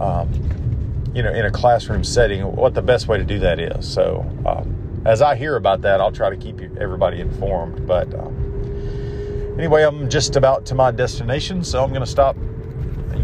um, 0.01 0.31
you 1.15 1.23
know, 1.23 1.33
in 1.33 1.45
a 1.45 1.51
classroom 1.51 2.05
setting, 2.05 2.43
what 2.55 2.75
the 2.75 2.83
best 2.83 3.09
way 3.09 3.19
to 3.19 3.25
do 3.25 3.39
that 3.41 3.59
is. 3.59 3.91
So, 3.91 4.25
um, 4.47 5.03
as 5.05 5.21
I 5.21 5.37
hear 5.37 5.57
about 5.57 5.83
that, 5.83 6.01
I'll 6.01 6.13
try 6.13 6.31
to 6.31 6.37
keep 6.37 6.61
you, 6.61 6.75
everybody 6.81 7.21
informed. 7.21 7.87
But 7.87 8.13
um, 8.15 9.55
anyway, 9.59 9.83
I'm 9.83 10.09
just 10.09 10.37
about 10.37 10.65
to 10.67 10.75
my 10.75 10.91
destination, 10.91 11.63
so 11.63 11.83
I'm 11.83 11.91
going 11.91 12.01
to 12.01 12.07
stop 12.07 12.37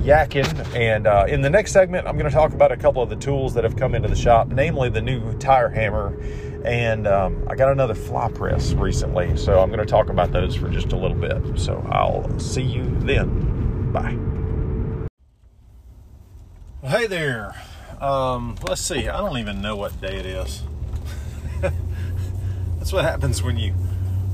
yakking. 0.01 0.77
And 0.77 1.07
uh, 1.07 1.27
in 1.29 1.41
the 1.41 1.51
next 1.51 1.73
segment, 1.73 2.07
I'm 2.07 2.17
going 2.17 2.29
to 2.29 2.35
talk 2.35 2.53
about 2.53 2.73
a 2.73 2.77
couple 2.77 3.03
of 3.03 3.09
the 3.09 3.17
tools 3.17 3.55
that 3.55 3.65
have 3.65 3.77
come 3.77 3.95
into 3.95 4.09
the 4.09 4.17
shop, 4.17 4.49
namely 4.49 4.89
the 4.89 5.01
new 5.01 5.37
tire 5.39 5.69
hammer. 5.69 6.19
And 6.65 7.07
um, 7.07 7.47
I 7.49 7.55
got 7.55 7.73
another 7.73 7.95
fly 7.95 8.29
press 8.31 8.73
recently, 8.73 9.37
so 9.37 9.61
I'm 9.61 9.69
going 9.69 9.81
to 9.81 9.87
talk 9.87 10.09
about 10.09 10.33
those 10.33 10.55
for 10.55 10.69
just 10.69 10.93
a 10.93 10.97
little 10.97 11.17
bit. 11.17 11.59
So 11.59 11.87
I'll 11.91 12.39
see 12.39 12.63
you 12.63 12.85
then. 13.01 13.93
Bye. 13.93 14.17
Well, 16.83 16.99
hey 16.99 17.07
there. 17.07 17.55
Um, 18.01 18.57
let's 18.67 18.81
see. 18.81 19.09
I 19.09 19.19
don't 19.19 19.39
even 19.39 19.61
know 19.61 19.77
what 19.77 20.01
day 20.01 20.17
it 20.17 20.27
is. 20.27 20.63
That's 22.79 22.93
what 22.93 23.05
happens 23.05 23.43
when 23.43 23.59
you 23.59 23.73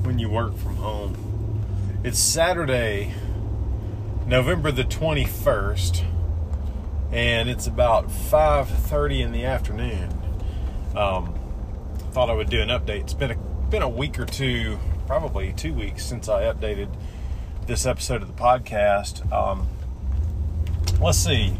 when 0.02 0.20
you 0.20 0.30
work 0.30 0.56
from 0.56 0.76
home. 0.76 1.26
It's 2.04 2.20
Saturday, 2.20 3.12
November 4.26 4.73
the 4.73 4.83
21st, 4.83 6.02
and 7.12 7.49
it's 7.49 7.68
about 7.68 8.11
5:30 8.11 9.23
in 9.23 9.30
the 9.30 9.45
afternoon. 9.45 10.09
Um, 10.97 11.33
thought 12.11 12.28
I 12.28 12.33
would 12.33 12.50
do 12.50 12.61
an 12.61 12.68
update. 12.68 13.02
It's 13.02 13.14
been 13.14 13.30
a 13.30 13.37
been 13.71 13.83
a 13.83 13.88
week 13.88 14.18
or 14.18 14.26
two, 14.26 14.80
probably 15.06 15.52
two 15.52 15.73
weeks 15.73 16.04
since 16.04 16.28
I 16.28 16.42
updated 16.42 16.88
this 17.66 17.87
episode 17.87 18.21
of 18.21 18.26
the 18.26 18.35
podcast. 18.35 19.30
Um, 19.33 19.68
let's 21.00 21.18
see. 21.18 21.56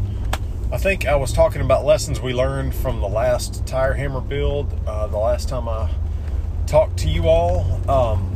I 0.73 0.78
think 0.78 1.06
I 1.06 1.14
was 1.14 1.32
talking 1.32 1.61
about 1.61 1.85
lessons 1.85 2.20
we 2.20 2.35
learned 2.35 2.75
from 2.75 3.00
the 3.00 3.08
last 3.08 3.64
tire 3.64 3.92
hammer 3.94 4.20
build. 4.20 4.76
Uh, 4.85 5.06
the 5.06 5.18
last 5.18 5.49
time 5.49 5.68
I 5.68 5.90
talked 6.66 6.96
to 6.99 7.08
you 7.08 7.28
all. 7.28 7.80
Um, 7.88 8.32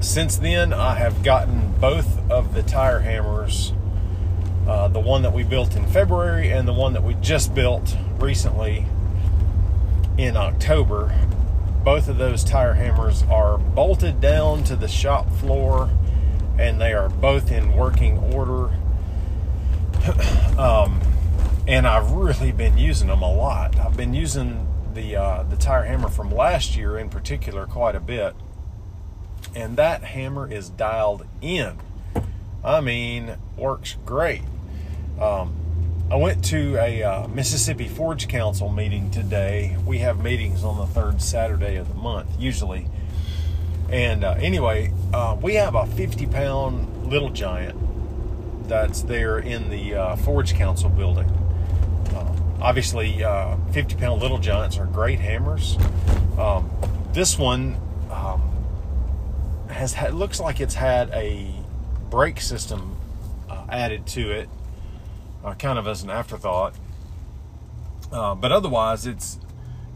since 0.00 0.38
then, 0.38 0.72
I 0.72 0.94
have 0.94 1.22
gotten 1.22 1.61
both 1.82 2.30
of 2.30 2.54
the 2.54 2.62
tire 2.62 3.00
hammers 3.00 3.72
uh, 4.68 4.86
the 4.86 5.00
one 5.00 5.22
that 5.22 5.32
we 5.32 5.42
built 5.42 5.74
in 5.74 5.84
February 5.88 6.50
and 6.50 6.68
the 6.68 6.72
one 6.72 6.92
that 6.92 7.02
we 7.02 7.14
just 7.14 7.52
built 7.54 7.96
recently 8.18 8.86
in 10.16 10.36
October. 10.36 11.12
Both 11.82 12.08
of 12.08 12.18
those 12.18 12.44
tire 12.44 12.74
hammers 12.74 13.24
are 13.24 13.58
bolted 13.58 14.20
down 14.20 14.62
to 14.64 14.76
the 14.76 14.86
shop 14.86 15.28
floor 15.38 15.90
and 16.58 16.80
they 16.80 16.92
are 16.92 17.08
both 17.08 17.50
in 17.50 17.74
working 17.74 18.18
order. 18.32 18.72
um, 20.58 21.00
and 21.66 21.84
I've 21.84 22.12
really 22.12 22.52
been 22.52 22.78
using 22.78 23.08
them 23.08 23.22
a 23.22 23.32
lot. 23.32 23.76
I've 23.80 23.96
been 23.96 24.14
using 24.14 24.68
the 24.94 25.16
uh, 25.16 25.42
the 25.44 25.56
tire 25.56 25.84
hammer 25.84 26.08
from 26.08 26.30
last 26.30 26.76
year 26.76 26.98
in 26.98 27.08
particular 27.08 27.66
quite 27.66 27.96
a 27.96 28.00
bit, 28.00 28.36
and 29.54 29.76
that 29.76 30.02
hammer 30.02 30.50
is 30.50 30.68
dialed 30.68 31.26
in. 31.40 31.76
I 32.64 32.80
mean, 32.80 33.36
works 33.56 33.96
great. 34.04 34.42
Um, 35.20 35.54
I 36.10 36.16
went 36.16 36.44
to 36.46 36.76
a 36.76 37.02
uh, 37.02 37.28
Mississippi 37.28 37.88
Forge 37.88 38.28
Council 38.28 38.68
meeting 38.68 39.10
today. 39.10 39.76
We 39.86 39.98
have 39.98 40.22
meetings 40.22 40.62
on 40.62 40.76
the 40.76 40.86
third 40.86 41.22
Saturday 41.22 41.76
of 41.76 41.88
the 41.88 41.94
month, 41.94 42.28
usually. 42.38 42.86
And 43.88 44.24
uh, 44.24 44.36
anyway, 44.38 44.92
uh, 45.12 45.36
we 45.40 45.54
have 45.54 45.74
a 45.74 45.86
50 45.86 46.26
pound 46.26 47.06
little 47.06 47.30
giant 47.30 47.78
that's 48.68 49.02
there 49.02 49.38
in 49.38 49.70
the 49.70 49.94
uh, 49.94 50.16
Forge 50.16 50.54
Council 50.54 50.88
building. 50.88 51.28
Um, 52.16 52.58
obviously, 52.60 53.22
uh, 53.22 53.56
50 53.72 53.96
pound 53.96 54.22
little 54.22 54.38
giants 54.38 54.78
are 54.78 54.86
great 54.86 55.18
hammers. 55.18 55.76
Um, 56.38 56.70
this 57.12 57.38
one 57.38 57.76
has 59.72 59.94
had, 59.94 60.14
looks 60.14 60.40
like 60.40 60.60
it's 60.60 60.74
had 60.74 61.10
a 61.10 61.52
brake 62.10 62.40
system 62.40 62.96
uh, 63.48 63.64
added 63.68 64.06
to 64.06 64.30
it 64.30 64.48
uh, 65.44 65.54
kind 65.54 65.78
of 65.78 65.86
as 65.86 66.02
an 66.02 66.10
afterthought. 66.10 66.74
Uh, 68.10 68.34
but 68.34 68.52
otherwise, 68.52 69.06
it's 69.06 69.38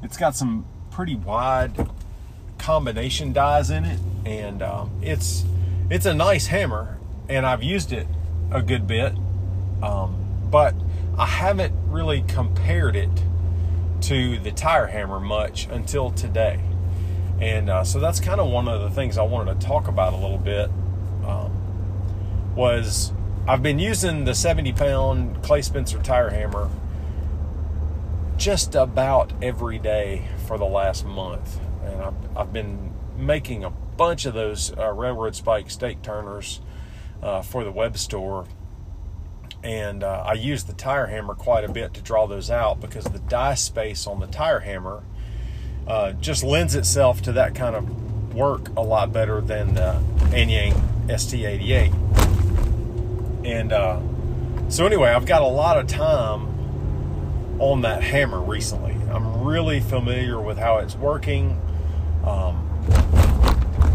it's 0.02 0.16
got 0.16 0.34
some 0.34 0.66
pretty 0.90 1.14
wide 1.14 1.88
combination 2.58 3.32
dies 3.32 3.70
in 3.70 3.84
it, 3.84 4.00
and 4.24 4.62
um, 4.62 4.90
it's 5.02 5.44
it's 5.90 6.06
a 6.06 6.14
nice 6.14 6.46
hammer, 6.46 6.98
and 7.28 7.44
I've 7.44 7.62
used 7.62 7.92
it 7.92 8.06
a 8.50 8.62
good 8.62 8.86
bit, 8.86 9.12
um, 9.82 10.16
but 10.50 10.74
I 11.18 11.26
haven't 11.26 11.74
really 11.88 12.22
compared 12.22 12.96
it 12.96 13.10
to 14.02 14.38
the 14.38 14.52
tire 14.52 14.86
hammer 14.86 15.20
much 15.20 15.66
until 15.68 16.10
today, 16.10 16.60
and 17.40 17.68
uh, 17.68 17.84
so 17.84 18.00
that's 18.00 18.20
kind 18.20 18.40
of 18.40 18.50
one 18.50 18.68
of 18.68 18.80
the 18.80 18.90
things 18.90 19.18
I 19.18 19.22
wanted 19.22 19.60
to 19.60 19.66
talk 19.66 19.88
about 19.88 20.12
a 20.12 20.16
little 20.16 20.38
bit. 20.38 20.70
Um, 21.24 21.52
was 22.54 23.12
I've 23.46 23.62
been 23.62 23.78
using 23.78 24.24
the 24.24 24.34
70 24.34 24.72
pound 24.72 25.42
Clay 25.42 25.62
Spencer 25.62 25.98
tire 26.02 26.30
hammer 26.30 26.70
just 28.36 28.74
about 28.74 29.32
every 29.42 29.78
day 29.78 30.28
for 30.46 30.58
the 30.58 30.64
last 30.64 31.04
month. 31.04 31.60
And 31.84 32.02
I've, 32.02 32.36
I've 32.36 32.52
been 32.52 32.92
making 33.16 33.64
a 33.64 33.70
bunch 33.70 34.26
of 34.26 34.34
those 34.34 34.76
uh, 34.76 34.92
railroad 34.92 35.36
spike 35.36 35.70
stake 35.70 36.02
turners 36.02 36.60
uh, 37.22 37.42
for 37.42 37.64
the 37.64 37.70
web 37.70 37.96
store. 37.98 38.46
And 39.62 40.02
uh, 40.02 40.24
I 40.26 40.34
use 40.34 40.64
the 40.64 40.72
tire 40.72 41.06
hammer 41.06 41.34
quite 41.34 41.64
a 41.64 41.70
bit 41.70 41.94
to 41.94 42.00
draw 42.00 42.26
those 42.26 42.50
out 42.50 42.80
because 42.80 43.04
the 43.04 43.18
die 43.18 43.54
space 43.54 44.06
on 44.06 44.20
the 44.20 44.26
tire 44.26 44.60
hammer 44.60 45.02
uh, 45.86 46.12
just 46.12 46.42
lends 46.42 46.74
itself 46.74 47.22
to 47.22 47.32
that 47.32 47.54
kind 47.54 47.76
of 47.76 48.34
work 48.34 48.68
a 48.76 48.82
lot 48.82 49.12
better 49.12 49.40
than 49.40 49.74
the 49.74 50.00
Anyang 50.30 50.74
ST88. 51.08 51.92
And 53.44 53.72
uh, 53.72 54.00
so, 54.68 54.84
anyway, 54.84 55.10
I've 55.10 55.26
got 55.26 55.42
a 55.42 55.46
lot 55.46 55.78
of 55.78 55.86
time 55.86 56.56
on 57.60 57.82
that 57.82 58.02
hammer 58.02 58.40
recently. 58.40 58.96
I'm 59.10 59.44
really 59.44 59.80
familiar 59.80 60.40
with 60.40 60.58
how 60.58 60.78
it's 60.78 60.96
working. 60.96 61.60
Um, 62.24 62.62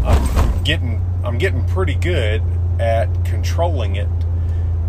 I'm 0.04 0.64
getting 0.64 1.00
I'm 1.24 1.38
getting 1.38 1.64
pretty 1.68 1.94
good 1.94 2.42
at 2.80 3.06
controlling 3.24 3.96
it, 3.96 4.08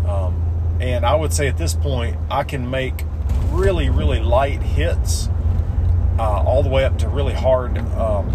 um, 0.06 0.34
and 0.80 1.04
I 1.04 1.14
would 1.14 1.32
say 1.32 1.46
at 1.46 1.58
this 1.58 1.74
point 1.74 2.16
I 2.30 2.42
can 2.42 2.68
make 2.68 3.04
really 3.50 3.90
really 3.90 4.20
light 4.20 4.62
hits, 4.62 5.28
uh, 6.18 6.42
all 6.42 6.62
the 6.62 6.68
way 6.68 6.84
up 6.84 6.98
to 6.98 7.08
really 7.08 7.34
hard 7.34 7.78
um, 7.78 8.30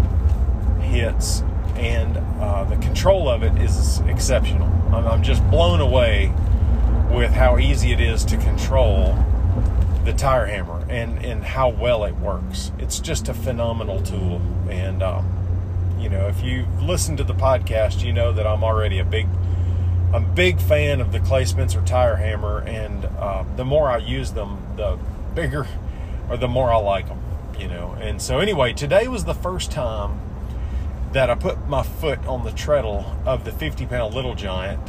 hits, 0.80 1.42
and 1.76 2.16
uh, 2.40 2.64
the 2.64 2.76
control 2.76 3.28
of 3.28 3.42
it 3.42 3.56
is 3.58 4.00
exceptional. 4.00 4.68
I'm, 4.94 5.06
I'm 5.06 5.22
just 5.22 5.48
blown 5.50 5.80
away 5.80 6.32
with 7.10 7.32
how 7.32 7.58
easy 7.58 7.92
it 7.92 8.00
is 8.00 8.24
to 8.26 8.36
control 8.36 9.16
the 10.04 10.12
tire 10.12 10.46
hammer 10.46 10.84
and, 10.88 11.24
and 11.24 11.42
how 11.42 11.68
well 11.68 12.04
it 12.04 12.14
works. 12.16 12.72
It's 12.78 13.00
just 13.00 13.28
a 13.28 13.34
phenomenal 13.34 14.02
tool. 14.02 14.40
And, 14.68 15.02
um, 15.02 15.96
you 15.98 16.08
know, 16.08 16.28
if 16.28 16.42
you've 16.42 16.82
listened 16.82 17.18
to 17.18 17.24
the 17.24 17.34
podcast, 17.34 18.04
you 18.04 18.12
know 18.12 18.32
that 18.32 18.46
I'm 18.46 18.64
already 18.64 18.98
a 18.98 19.04
big, 19.04 19.26
I'm 20.14 20.24
a 20.24 20.28
big 20.28 20.60
fan 20.60 21.00
of 21.00 21.12
the 21.12 21.20
Clay 21.20 21.44
Spencer 21.44 21.82
tire 21.82 22.16
hammer. 22.16 22.60
And 22.60 23.04
uh, 23.04 23.44
the 23.56 23.64
more 23.64 23.90
I 23.90 23.98
use 23.98 24.32
them, 24.32 24.58
the 24.76 24.98
bigger 25.34 25.66
or 26.28 26.36
the 26.36 26.48
more 26.48 26.72
I 26.72 26.76
like 26.76 27.08
them, 27.08 27.20
you 27.60 27.68
know. 27.68 27.96
And 28.00 28.20
so, 28.20 28.38
anyway, 28.38 28.72
today 28.72 29.06
was 29.08 29.24
the 29.24 29.34
first 29.34 29.70
time 29.70 30.18
that 31.12 31.28
I 31.28 31.34
put 31.34 31.68
my 31.68 31.82
foot 31.82 32.24
on 32.26 32.44
the 32.44 32.52
treadle 32.52 33.04
of 33.26 33.44
the 33.44 33.52
50 33.52 33.86
pound 33.86 34.14
Little 34.14 34.34
Giant 34.34 34.80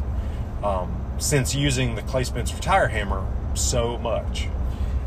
um, 0.63 0.95
since 1.17 1.53
using 1.53 1.95
the 1.95 2.01
Clay 2.03 2.23
Spencer 2.23 2.57
tire 2.59 2.87
hammer 2.87 3.25
so 3.55 3.97
much. 3.97 4.47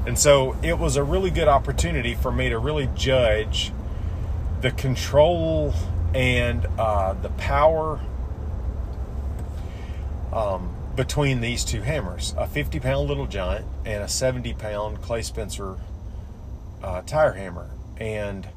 And 0.06 0.18
so 0.18 0.56
it 0.62 0.78
was 0.78 0.96
a 0.96 1.04
really 1.04 1.30
good 1.30 1.48
opportunity 1.48 2.14
for 2.14 2.30
me 2.30 2.50
to 2.50 2.58
really 2.58 2.90
judge 2.94 3.72
the 4.60 4.70
control 4.70 5.72
and 6.14 6.66
uh, 6.78 7.14
the 7.14 7.30
power 7.30 8.00
um, 10.32 10.74
between 10.94 11.40
these 11.40 11.64
two 11.64 11.82
hammers 11.82 12.34
a 12.36 12.46
50 12.46 12.80
pound 12.80 13.08
Little 13.08 13.26
Giant 13.26 13.66
and 13.84 14.02
a 14.02 14.08
70 14.08 14.52
pound 14.54 15.00
Clay 15.00 15.22
Spencer 15.22 15.76
uh, 16.84 17.02
tire 17.02 17.32
hammer. 17.32 17.70
And 17.96 18.48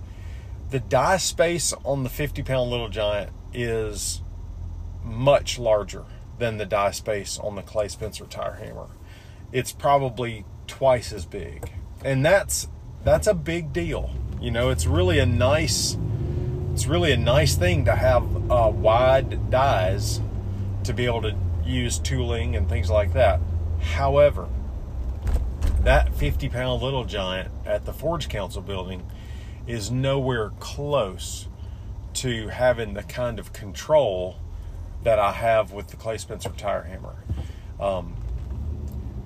the 0.70 0.80
die 0.80 1.18
space 1.18 1.74
on 1.86 2.04
the 2.04 2.10
50 2.10 2.44
pound 2.44 2.70
Little 2.70 2.90
Giant 2.90 3.32
is 3.54 4.22
much 5.04 5.58
larger 5.58 6.04
than 6.38 6.58
the 6.58 6.66
die 6.66 6.92
space 6.92 7.40
on 7.40 7.56
the 7.56 7.62
Clay 7.62 7.88
Spencer 7.88 8.26
tire 8.26 8.56
hammer. 8.56 8.88
It's 9.52 9.72
probably 9.72 10.44
twice 10.68 11.14
as 11.14 11.26
big. 11.26 11.72
And 12.04 12.26
that's 12.26 12.68
that's 13.04 13.28
a 13.28 13.34
big 13.34 13.72
deal. 13.72 14.12
You 14.42 14.52
know, 14.52 14.70
it's 14.70 14.86
really 14.86 15.20
a 15.20 15.26
nice 15.26 15.98
it's 16.74 16.86
really 16.86 17.14
a 17.14 17.18
nice 17.18 17.56
thing 17.56 17.86
to 17.86 17.96
have 17.96 18.52
uh, 18.52 18.70
wide 18.74 19.50
dies 19.50 20.20
to 20.84 20.94
be 20.94 21.06
able 21.06 21.22
to 21.24 21.36
use 21.66 21.98
tooling 21.98 22.56
and 22.56 22.68
things 22.70 22.90
like 22.90 23.14
that. 23.14 23.40
However, 23.80 24.48
that 25.88 26.14
50 26.16 26.50
pound 26.50 26.84
little 26.84 27.06
giant 27.06 27.50
at 27.66 27.86
the 27.86 27.94
Forge 27.94 28.28
Council 28.28 28.62
building 28.62 29.10
is 29.68 29.90
nowhere 29.90 30.52
close 30.60 31.48
to 32.16 32.50
having 32.50 32.94
the 32.94 33.04
kind 33.04 33.40
of 33.40 33.54
control 33.54 34.36
that 35.04 35.18
I 35.18 35.32
have 35.32 35.72
with 35.72 35.88
the 35.88 35.96
Clay 35.96 36.18
Spencer 36.18 36.50
tire 36.58 36.84
hammer. 36.84 37.16
Um, 37.80 38.18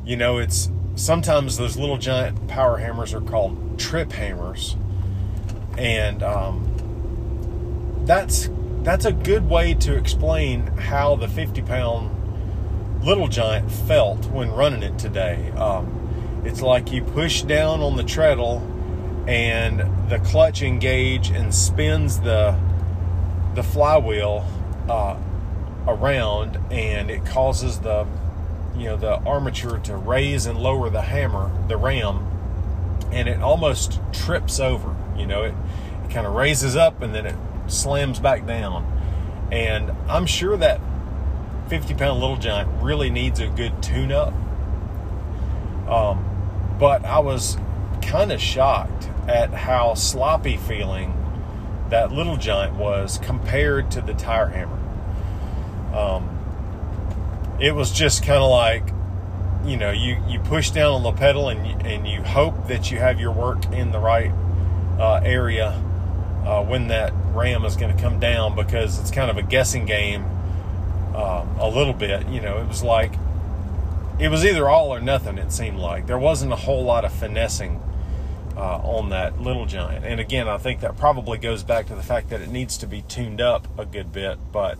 you 0.05 0.15
know, 0.15 0.37
it's 0.37 0.69
sometimes 0.93 1.57
those 1.57 1.77
little 1.77 1.97
giant 1.97 2.47
power 2.47 2.77
hammers 2.77 3.11
are 3.15 3.21
called 3.21 3.79
trip 3.79 4.11
hammers, 4.11 4.75
and 5.79 6.21
um, 6.21 8.03
that's 8.05 8.51
that's 8.83 9.05
a 9.05 9.11
good 9.11 9.49
way 9.49 9.73
to 9.73 9.97
explain 9.97 10.67
how 10.77 11.15
the 11.15 11.27
50 11.27 11.63
pound 11.63 13.03
little 13.03 13.27
giant 13.27 13.71
felt 13.71 14.27
when 14.27 14.51
running 14.51 14.83
it 14.83 14.99
today. 14.99 15.49
Um, 15.53 16.00
it's 16.43 16.61
like 16.61 16.91
you 16.91 17.03
push 17.03 17.43
down 17.43 17.81
on 17.81 17.95
the 17.95 18.03
treadle 18.03 18.59
and 19.27 19.79
the 20.09 20.19
clutch 20.19 20.61
engage 20.61 21.29
and 21.29 21.53
spins 21.53 22.19
the 22.21 22.57
the 23.53 23.63
flywheel 23.63 24.45
uh, 24.89 25.17
around 25.87 26.57
and 26.71 27.11
it 27.11 27.25
causes 27.25 27.79
the 27.79 28.07
you 28.75 28.85
know 28.85 28.97
the 28.97 29.17
armature 29.23 29.77
to 29.79 29.95
raise 29.95 30.45
and 30.45 30.57
lower 30.57 30.89
the 30.89 31.01
hammer, 31.01 31.51
the 31.67 31.77
ram, 31.77 32.25
and 33.11 33.27
it 33.27 33.41
almost 33.41 33.99
trips 34.13 34.59
over. 34.59 34.95
You 35.17 35.25
know, 35.25 35.43
it, 35.43 35.53
it 36.03 36.09
kind 36.09 36.25
of 36.25 36.33
raises 36.33 36.75
up 36.75 37.01
and 37.01 37.13
then 37.13 37.25
it 37.25 37.35
slams 37.67 38.19
back 38.19 38.45
down. 38.45 38.87
And 39.51 39.91
I'm 40.07 40.25
sure 40.25 40.55
that 40.57 40.79
50 41.67 41.93
pound 41.95 42.19
little 42.19 42.37
giant 42.37 42.69
really 42.81 43.09
needs 43.09 43.39
a 43.39 43.47
good 43.47 43.83
tune 43.83 44.11
up. 44.11 44.33
Um, 45.87 46.30
but 46.81 47.05
I 47.05 47.19
was 47.19 47.59
kind 48.01 48.31
of 48.31 48.41
shocked 48.41 49.07
at 49.27 49.53
how 49.53 49.93
sloppy 49.93 50.57
feeling 50.57 51.13
that 51.89 52.11
little 52.11 52.37
giant 52.37 52.73
was 52.75 53.19
compared 53.19 53.91
to 53.91 54.01
the 54.01 54.15
tire 54.15 54.47
hammer. 54.47 54.79
Um, 55.95 57.57
it 57.61 57.75
was 57.75 57.91
just 57.91 58.23
kind 58.23 58.41
of 58.41 58.49
like, 58.49 58.83
you 59.63 59.77
know, 59.77 59.91
you, 59.91 60.23
you 60.27 60.39
push 60.39 60.71
down 60.71 60.93
on 60.93 61.03
the 61.03 61.11
pedal 61.11 61.49
and 61.49 61.67
you, 61.67 61.75
and 61.87 62.07
you 62.07 62.23
hope 62.23 62.67
that 62.67 62.89
you 62.89 62.97
have 62.97 63.19
your 63.19 63.31
work 63.31 63.63
in 63.71 63.91
the 63.91 63.99
right 63.99 64.31
uh, 64.99 65.21
area 65.23 65.69
uh, 66.47 66.63
when 66.63 66.87
that 66.87 67.13
ram 67.35 67.63
is 67.63 67.75
going 67.75 67.95
to 67.95 68.01
come 68.01 68.19
down 68.19 68.55
because 68.55 68.99
it's 68.99 69.11
kind 69.11 69.29
of 69.29 69.37
a 69.37 69.43
guessing 69.43 69.85
game 69.85 70.25
uh, 71.13 71.45
a 71.59 71.69
little 71.69 71.93
bit. 71.93 72.27
You 72.27 72.41
know, 72.41 72.57
it 72.57 72.67
was 72.67 72.81
like, 72.81 73.13
it 74.21 74.29
was 74.29 74.45
either 74.45 74.69
all 74.69 74.93
or 74.93 75.01
nothing, 75.01 75.39
it 75.39 75.51
seemed 75.51 75.79
like. 75.79 76.05
There 76.05 76.19
wasn't 76.19 76.53
a 76.53 76.55
whole 76.55 76.83
lot 76.83 77.05
of 77.05 77.11
finessing 77.11 77.81
uh, 78.55 78.77
on 78.77 79.09
that 79.09 79.41
little 79.41 79.65
giant. 79.65 80.05
And 80.05 80.19
again, 80.19 80.47
I 80.47 80.59
think 80.59 80.81
that 80.81 80.95
probably 80.95 81.39
goes 81.39 81.63
back 81.63 81.87
to 81.87 81.95
the 81.95 82.03
fact 82.03 82.29
that 82.29 82.39
it 82.39 82.49
needs 82.49 82.77
to 82.77 82.87
be 82.87 83.01
tuned 83.01 83.41
up 83.41 83.67
a 83.79 83.85
good 83.85 84.13
bit, 84.13 84.37
but 84.51 84.77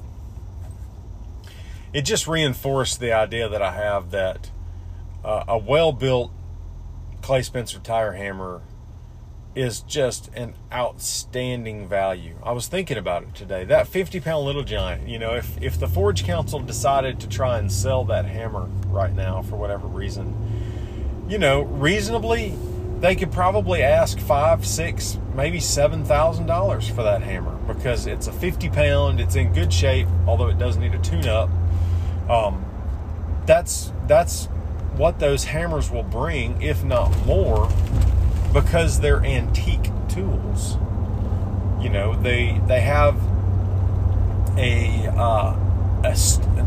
it 1.92 2.04
just 2.04 2.28
reinforced 2.28 3.00
the 3.00 3.12
idea 3.14 3.50
that 3.50 3.64
I 3.64 3.72
have 3.72 4.12
that 4.12 4.52
uh, 5.26 5.46
a 5.48 5.58
well 5.58 5.92
built 5.92 6.32
Clay 7.24 7.42
Spencer 7.42 7.80
tire 7.80 8.12
hammer 8.12 8.62
is 9.54 9.82
just 9.82 10.30
an 10.34 10.54
outstanding 10.72 11.88
value. 11.88 12.36
I 12.44 12.54
was 12.54 12.68
thinking 12.68 12.98
about 12.98 13.24
it 13.24 13.36
today. 13.36 13.66
That 13.66 13.88
50 13.88 14.20
pound 14.22 14.46
little 14.46 14.64
giant, 14.64 15.08
you 15.08 15.20
know, 15.20 15.36
if, 15.36 15.62
if 15.62 15.80
the 15.80 15.88
Forge 15.88 16.24
Council 16.24 16.60
decided 16.60 17.20
to 17.20 17.28
try 17.28 17.60
and 17.60 17.72
sell 17.72 18.06
that 18.06 18.26
hammer 18.26 18.70
right 18.88 19.14
now 19.14 19.42
for 19.42 19.58
whatever 19.58 19.88
reason, 19.88 20.36
you 21.28 21.38
know, 21.38 21.62
reasonably, 21.62 22.56
they 23.00 23.16
could 23.16 23.32
probably 23.32 23.84
ask 23.84 24.20
five, 24.20 24.66
six, 24.66 25.18
maybe 25.34 25.60
seven 25.60 26.06
thousand 26.06 26.46
dollars 26.46 26.88
for 26.88 27.04
that 27.04 27.22
hammer 27.22 27.56
because 27.74 28.08
it's 28.08 28.28
a 28.28 28.32
50 28.32 28.70
pound, 28.70 29.20
it's 29.20 29.36
in 29.36 29.52
good 29.54 29.74
shape, 29.74 30.08
although 30.28 30.48
it 30.48 30.60
does 30.60 30.78
need 30.78 30.94
a 30.94 31.00
tune 31.00 31.28
up. 31.28 31.50
Um, 32.30 32.64
that's 33.46 33.92
that's 34.08 34.46
what 34.96 35.20
those 35.20 35.44
hammers 35.44 35.90
will 35.90 36.04
bring, 36.04 36.62
if 36.62 36.84
not 36.84 37.10
more, 37.26 37.70
because 38.54 39.00
they're 39.00 39.24
antique 39.24 39.90
tools. 40.10 40.78
You 41.82 41.90
know, 41.90 42.16
they 42.22 42.62
they 42.68 42.82
have 42.82 43.16
a, 44.58 45.08
uh, 45.16 45.58
a 46.04 46.18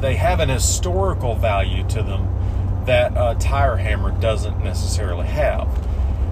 they 0.00 0.16
have 0.16 0.40
an 0.40 0.48
historical 0.48 1.34
value 1.34 1.86
to 1.88 2.02
them 2.02 2.84
that 2.86 3.12
a 3.16 3.38
tire 3.38 3.76
hammer 3.76 4.10
doesn't 4.20 4.62
necessarily 4.62 5.26
have. 5.26 5.68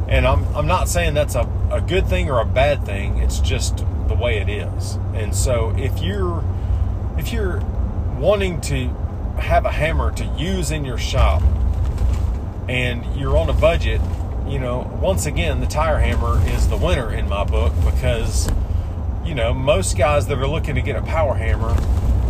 And 0.08 0.26
I'm 0.26 0.44
I'm 0.56 0.66
not 0.66 0.88
saying 0.88 1.14
that's 1.14 1.34
a, 1.34 1.48
a 1.70 1.80
good 1.80 2.06
thing 2.06 2.30
or 2.30 2.40
a 2.40 2.46
bad 2.46 2.84
thing. 2.84 3.18
It's 3.18 3.40
just 3.40 3.84
the 4.08 4.14
way 4.14 4.38
it 4.38 4.48
is. 4.48 4.94
And 5.14 5.34
so 5.34 5.74
if 5.76 6.02
you're 6.02 6.44
if 7.18 7.32
you're 7.32 7.60
wanting 8.18 8.60
to 8.62 8.88
have 9.38 9.64
a 9.64 9.70
hammer 9.70 10.12
to 10.12 10.24
use 10.36 10.70
in 10.70 10.84
your 10.84 10.98
shop 10.98 11.42
and 12.68 13.04
you're 13.16 13.36
on 13.36 13.48
a 13.48 13.54
budget 13.54 14.00
you 14.52 14.58
know, 14.58 14.86
once 15.00 15.24
again, 15.24 15.60
the 15.60 15.66
tire 15.66 15.98
hammer 15.98 16.38
is 16.50 16.68
the 16.68 16.76
winner 16.76 17.10
in 17.10 17.26
my 17.26 17.42
book 17.42 17.72
because, 17.86 18.50
you 19.24 19.34
know, 19.34 19.54
most 19.54 19.96
guys 19.96 20.26
that 20.26 20.36
are 20.36 20.46
looking 20.46 20.74
to 20.74 20.82
get 20.82 20.94
a 20.94 21.00
power 21.00 21.34
hammer, 21.34 21.74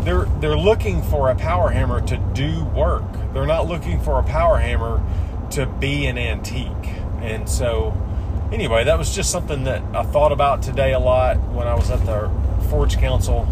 they're 0.05 0.27
they're 0.41 0.57
looking 0.57 1.03
for 1.03 1.31
a 1.31 1.35
power 1.35 1.71
hammer 1.71 2.01
to 2.03 2.17
do 2.33 2.65
work. 2.67 3.03
They're 3.33 3.47
not 3.47 3.67
looking 3.67 4.01
for 4.01 4.21
a 4.21 4.23
power 4.23 4.59
hammer 4.59 5.03
to 5.51 5.67
be 5.67 6.07
an 6.07 6.17
antique. 6.17 6.95
And 7.21 7.49
so, 7.49 7.93
anyway, 8.53 8.85
that 8.85 8.99
was 8.99 9.13
just 9.13 9.33
something 9.33 9.65
that 9.65 9.83
I 9.93 10.05
thought 10.05 10.31
about 10.31 10.63
today 10.63 10.93
a 10.93 11.01
lot 11.01 11.39
when 11.49 11.67
I 11.67 11.75
was 11.75 11.91
at 11.91 12.07
the 12.07 12.31
Forge 12.71 12.99
Council 12.99 13.49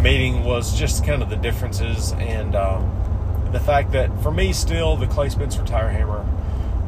meeting. 0.00 0.44
Was 0.44 0.78
just 0.78 1.04
kind 1.04 1.24
of 1.24 1.28
the 1.28 1.36
differences 1.36 2.12
and 2.12 2.54
um, 2.54 3.50
the 3.50 3.60
fact 3.60 3.90
that 3.92 4.16
for 4.22 4.30
me, 4.30 4.52
still 4.52 4.96
the 4.96 5.08
Clay 5.08 5.28
Spencer 5.28 5.64
tire 5.64 5.88
hammer 5.88 6.24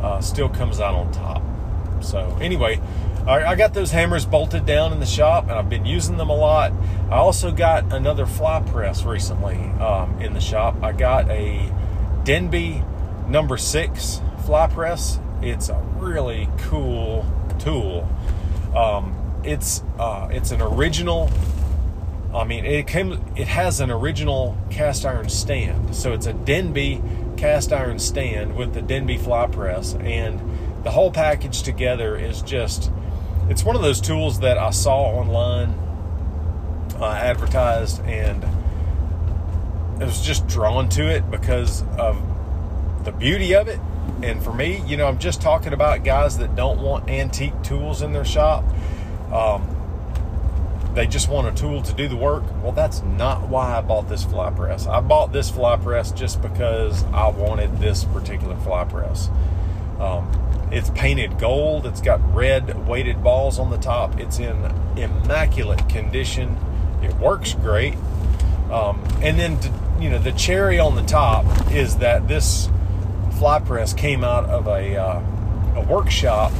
uh, 0.02 0.20
still 0.20 0.48
comes 0.48 0.80
out 0.80 0.94
on 0.94 1.12
top. 1.12 1.42
So 2.02 2.36
anyway, 2.40 2.80
I, 3.26 3.44
I 3.44 3.54
got 3.56 3.74
those 3.74 3.90
hammers 3.90 4.24
bolted 4.24 4.64
down 4.64 4.92
in 4.92 5.00
the 5.00 5.06
shop, 5.06 5.44
and 5.44 5.52
I've 5.52 5.68
been 5.68 5.84
using 5.84 6.16
them 6.16 6.30
a 6.30 6.36
lot. 6.36 6.72
I 7.10 7.16
also 7.16 7.52
got 7.52 7.92
another 7.92 8.26
fly 8.26 8.60
press 8.60 9.04
recently 9.04 9.56
um, 9.80 10.20
in 10.20 10.32
the 10.34 10.40
shop. 10.40 10.76
I 10.82 10.92
got 10.92 11.28
a 11.30 11.70
Denbigh 12.24 13.28
number 13.28 13.56
six 13.56 14.20
fly 14.44 14.66
press. 14.66 15.18
It's 15.42 15.68
a 15.68 15.78
really 15.96 16.48
cool 16.58 17.26
tool. 17.58 18.08
Um, 18.74 19.14
it's 19.44 19.82
uh, 19.98 20.28
it's 20.30 20.50
an 20.50 20.60
original. 20.60 21.30
I 22.34 22.44
mean, 22.44 22.64
it 22.64 22.86
came. 22.86 23.22
It 23.36 23.48
has 23.48 23.80
an 23.80 23.90
original 23.90 24.56
cast 24.70 25.04
iron 25.04 25.28
stand, 25.28 25.94
so 25.94 26.12
it's 26.12 26.26
a 26.26 26.32
Denbigh 26.32 27.17
cast 27.38 27.72
iron 27.72 27.98
stand 27.98 28.56
with 28.56 28.74
the 28.74 28.80
Denbigh 28.80 29.20
fly 29.20 29.46
press, 29.46 29.94
and 29.94 30.40
the 30.84 30.90
whole 30.90 31.10
package 31.10 31.62
together 31.62 32.16
is 32.16 32.42
just. 32.42 32.90
It's 33.48 33.64
one 33.64 33.76
of 33.76 33.82
those 33.82 34.00
tools 34.00 34.40
that 34.40 34.58
I 34.58 34.70
saw 34.70 35.04
online 35.04 35.70
uh, 37.00 37.06
advertised, 37.06 38.02
and 38.02 38.44
I 40.00 40.04
was 40.04 40.20
just 40.20 40.46
drawn 40.46 40.88
to 40.90 41.08
it 41.08 41.30
because 41.30 41.82
of 41.96 42.22
the 43.04 43.12
beauty 43.12 43.54
of 43.54 43.68
it. 43.68 43.80
And 44.22 44.42
for 44.42 44.52
me, 44.52 44.82
you 44.86 44.96
know, 44.96 45.06
I'm 45.06 45.18
just 45.18 45.40
talking 45.40 45.72
about 45.72 46.04
guys 46.04 46.38
that 46.38 46.56
don't 46.56 46.80
want 46.80 47.08
antique 47.08 47.62
tools 47.62 48.02
in 48.02 48.12
their 48.12 48.24
shop. 48.24 48.64
Um, 49.32 49.77
they 50.98 51.06
just 51.06 51.28
want 51.28 51.46
a 51.46 51.52
tool 51.52 51.80
to 51.80 51.92
do 51.92 52.08
the 52.08 52.16
work. 52.16 52.42
Well, 52.60 52.72
that's 52.72 53.02
not 53.04 53.48
why 53.48 53.78
I 53.78 53.80
bought 53.82 54.08
this 54.08 54.24
fly 54.24 54.50
press. 54.50 54.88
I 54.88 55.00
bought 55.00 55.32
this 55.32 55.48
fly 55.48 55.76
press 55.76 56.10
just 56.10 56.42
because 56.42 57.04
I 57.12 57.28
wanted 57.28 57.78
this 57.78 58.02
particular 58.02 58.56
fly 58.56 58.82
press. 58.82 59.30
Um, 60.00 60.28
it's 60.72 60.90
painted 60.90 61.38
gold. 61.38 61.86
It's 61.86 62.00
got 62.00 62.18
red 62.34 62.88
weighted 62.88 63.22
balls 63.22 63.60
on 63.60 63.70
the 63.70 63.78
top. 63.78 64.18
It's 64.18 64.40
in 64.40 64.56
immaculate 64.96 65.88
condition. 65.88 66.56
It 67.00 67.14
works 67.18 67.54
great. 67.54 67.94
Um, 68.68 69.00
and 69.22 69.38
then, 69.38 69.60
to, 69.60 69.72
you 70.00 70.10
know, 70.10 70.18
the 70.18 70.32
cherry 70.32 70.80
on 70.80 70.96
the 70.96 71.04
top 71.04 71.44
is 71.70 71.98
that 71.98 72.26
this 72.26 72.68
fly 73.38 73.60
press 73.60 73.94
came 73.94 74.24
out 74.24 74.46
of 74.46 74.66
a, 74.66 74.96
uh, 74.96 75.22
a 75.76 75.80
workshop 75.82 76.50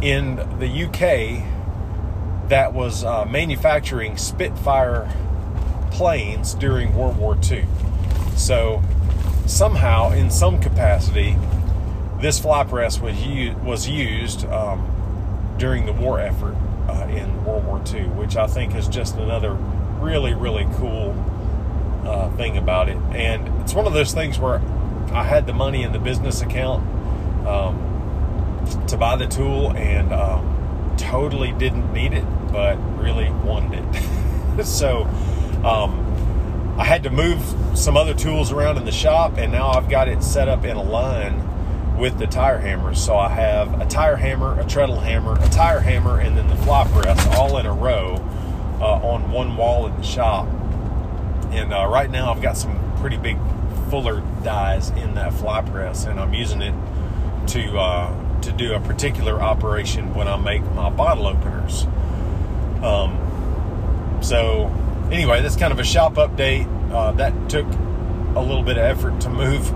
in 0.00 0.36
the 0.58 0.86
UK 0.86 1.57
that 2.48 2.72
was 2.72 3.04
uh, 3.04 3.24
manufacturing 3.26 4.16
Spitfire 4.16 5.08
planes 5.90 6.54
during 6.54 6.94
World 6.94 7.18
War 7.18 7.36
II. 7.50 7.66
So 8.36 8.82
somehow, 9.46 10.12
in 10.12 10.30
some 10.30 10.60
capacity, 10.60 11.36
this 12.20 12.38
fly 12.38 12.64
press 12.64 13.00
was 13.00 13.22
used, 13.24 13.58
was 13.58 13.88
used 13.88 14.44
um, 14.46 15.54
during 15.58 15.86
the 15.86 15.92
war 15.92 16.20
effort 16.20 16.56
uh, 16.88 17.06
in 17.10 17.44
World 17.44 17.64
War 17.66 17.82
II, 17.92 18.04
which 18.08 18.36
I 18.36 18.46
think 18.46 18.74
is 18.74 18.88
just 18.88 19.16
another 19.16 19.52
really, 20.00 20.34
really 20.34 20.66
cool 20.76 21.14
uh, 22.04 22.30
thing 22.36 22.56
about 22.56 22.88
it. 22.88 22.96
And 23.12 23.60
it's 23.60 23.74
one 23.74 23.86
of 23.86 23.92
those 23.92 24.12
things 24.12 24.38
where 24.38 24.60
I 25.12 25.24
had 25.24 25.46
the 25.46 25.52
money 25.52 25.82
in 25.82 25.92
the 25.92 25.98
business 25.98 26.40
account 26.40 26.86
um, 27.46 28.86
to 28.86 28.96
buy 28.96 29.16
the 29.16 29.26
tool 29.26 29.72
and 29.72 30.12
um, 30.12 30.94
totally 30.96 31.52
didn't 31.52 31.92
need 31.92 32.12
it 32.12 32.24
but 32.50 32.76
really 32.98 33.30
wanted 33.30 33.84
it. 33.84 34.64
so 34.64 35.04
um, 35.64 36.74
I 36.78 36.84
had 36.84 37.02
to 37.04 37.10
move 37.10 37.42
some 37.74 37.96
other 37.96 38.14
tools 38.14 38.52
around 38.52 38.76
in 38.76 38.84
the 38.84 38.92
shop, 38.92 39.36
and 39.36 39.52
now 39.52 39.68
I've 39.68 39.88
got 39.88 40.08
it 40.08 40.22
set 40.22 40.48
up 40.48 40.64
in 40.64 40.76
a 40.76 40.82
line 40.82 41.96
with 41.98 42.18
the 42.18 42.26
tire 42.26 42.58
hammers. 42.58 43.04
So 43.04 43.16
I 43.16 43.28
have 43.28 43.80
a 43.80 43.86
tire 43.86 44.16
hammer, 44.16 44.58
a 44.58 44.64
treadle 44.64 45.00
hammer, 45.00 45.36
a 45.40 45.48
tire 45.48 45.80
hammer, 45.80 46.20
and 46.20 46.36
then 46.36 46.48
the 46.48 46.56
fly 46.56 46.86
press 46.88 47.26
all 47.36 47.58
in 47.58 47.66
a 47.66 47.72
row 47.72 48.24
uh, 48.80 48.84
on 48.84 49.30
one 49.30 49.56
wall 49.56 49.86
in 49.86 49.96
the 49.96 50.02
shop. 50.02 50.46
And 51.50 51.72
uh, 51.72 51.88
right 51.88 52.10
now 52.10 52.32
I've 52.32 52.42
got 52.42 52.56
some 52.56 52.78
pretty 53.00 53.16
big 53.16 53.38
fuller 53.90 54.22
dies 54.42 54.90
in 54.90 55.14
that 55.14 55.32
fly 55.34 55.62
press, 55.62 56.04
and 56.04 56.20
I'm 56.20 56.34
using 56.34 56.62
it 56.62 56.74
to 57.48 57.78
uh, 57.78 58.40
to 58.42 58.52
do 58.52 58.74
a 58.74 58.80
particular 58.80 59.40
operation 59.40 60.14
when 60.14 60.28
I 60.28 60.36
make 60.36 60.62
my 60.72 60.90
bottle 60.90 61.26
openers. 61.26 61.86
Um, 62.82 64.18
so, 64.22 64.66
anyway, 65.10 65.42
that's 65.42 65.56
kind 65.56 65.72
of 65.72 65.78
a 65.78 65.84
shop 65.84 66.14
update. 66.14 66.66
Uh, 66.92 67.12
that 67.12 67.50
took 67.50 67.66
a 68.34 68.40
little 68.40 68.62
bit 68.62 68.78
of 68.78 68.84
effort 68.84 69.20
to 69.22 69.28
move 69.28 69.72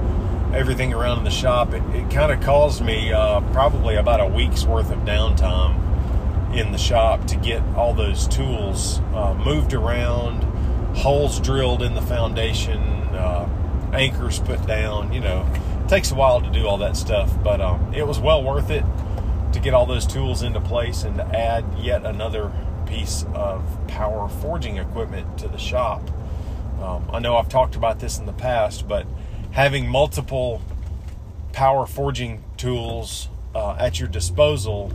everything 0.55 0.93
around 0.93 1.19
in 1.19 1.25
the 1.25 1.31
shop, 1.31 1.73
it, 1.73 1.83
it 1.95 2.11
kind 2.11 2.31
of 2.31 2.41
caused 2.43 2.85
me 2.85 3.13
uh, 3.13 3.41
probably 3.53 3.97
about 3.97 4.21
a 4.21 4.27
week's 4.27 4.65
worth 4.65 4.91
of 4.91 4.99
downtime 5.01 5.79
in 6.55 6.73
the 6.73 6.79
shop 6.79 7.27
to 7.27 7.37
get 7.37 7.63
all 7.75 7.95
those 7.95 8.29
tools 8.29 9.01
uh, 9.15 9.35
moved 9.35 9.73
around, 9.73 10.43
holes 10.97 11.41
drilled 11.41 11.83
in 11.83 11.95
the 11.95 12.03
foundation, 12.03 12.81
uh, 13.15 13.49
anchors 13.93 14.41
put 14.41 14.65
down. 14.67 15.13
You 15.13 15.21
know, 15.21 15.51
it 15.83 15.89
takes 15.89 16.11
a 16.11 16.15
while 16.15 16.43
to 16.43 16.51
do 16.51 16.67
all 16.67 16.79
that 16.79 16.97
stuff, 16.97 17.33
but 17.43 17.61
um, 17.61 17.93
it 17.95 18.07
was 18.07 18.19
well 18.19 18.43
worth 18.43 18.71
it 18.71 18.85
to 19.53 19.61
get 19.61 19.73
all 19.73 19.87
those 19.87 20.07
tools 20.07 20.43
into 20.43 20.61
place 20.61 21.03
and 21.03 21.17
to 21.17 21.25
add 21.25 21.65
yet 21.79 22.05
another 22.05 22.53
piece 22.93 23.25
of 23.35 23.65
power 23.89 24.29
forging 24.29 24.77
equipment 24.77 25.39
to 25.39 25.49
the 25.49 25.57
shop. 25.57 26.03
Um, 26.83 27.09
I 27.11 27.21
know 27.21 27.37
I've 27.37 27.49
talked 27.49 27.75
about 27.75 28.01
this 28.01 28.19
in 28.19 28.27
the 28.27 28.35
past, 28.35 28.87
but 28.87 29.07
having 29.53 29.89
multiple 29.89 30.61
power 31.53 31.87
forging 31.87 32.43
tools 32.59 33.29
uh, 33.55 33.77
at 33.79 33.99
your 33.99 34.09
disposal 34.09 34.91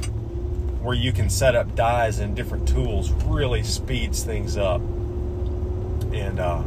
where 0.83 0.95
you 0.95 1.12
can 1.12 1.27
set 1.29 1.55
up 1.55 1.75
dies 1.75 2.19
and 2.19 2.36
different 2.36 2.67
tools 2.67 3.12
really 3.25 3.63
speeds 3.63 4.23
things 4.23 4.57
up. 4.57 4.79
And 6.13 6.39
uh, 6.39 6.62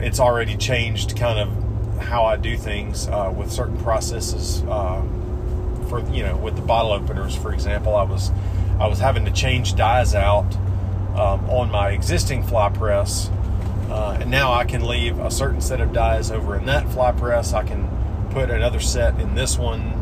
it's 0.00 0.18
already 0.18 0.56
changed 0.56 1.16
kind 1.16 1.38
of 1.38 2.02
how 2.02 2.24
I 2.24 2.36
do 2.36 2.56
things 2.56 3.06
uh, 3.06 3.32
with 3.34 3.52
certain 3.52 3.78
processes. 3.78 4.62
Uh, 4.64 5.02
for 5.88 6.00
you 6.10 6.24
know, 6.24 6.36
with 6.36 6.56
the 6.56 6.62
bottle 6.62 6.92
openers, 6.92 7.36
for 7.36 7.52
example, 7.52 7.94
I 7.94 8.02
was 8.02 8.30
I 8.78 8.86
was 8.86 8.98
having 8.98 9.24
to 9.24 9.30
change 9.30 9.76
dies 9.76 10.14
out 10.14 10.54
um, 11.16 11.48
on 11.48 11.70
my 11.70 11.90
existing 11.90 12.42
fly 12.42 12.70
press, 12.70 13.30
uh, 13.88 14.18
and 14.20 14.30
now 14.30 14.52
I 14.52 14.64
can 14.64 14.86
leave 14.86 15.18
a 15.18 15.30
certain 15.30 15.60
set 15.60 15.80
of 15.80 15.92
dies 15.92 16.30
over 16.30 16.56
in 16.56 16.66
that 16.66 16.88
fly 16.90 17.12
press. 17.12 17.52
I 17.52 17.62
can 17.62 17.88
put 18.30 18.50
another 18.50 18.80
set 18.80 19.18
in 19.20 19.34
this 19.34 19.56
one. 19.56 19.92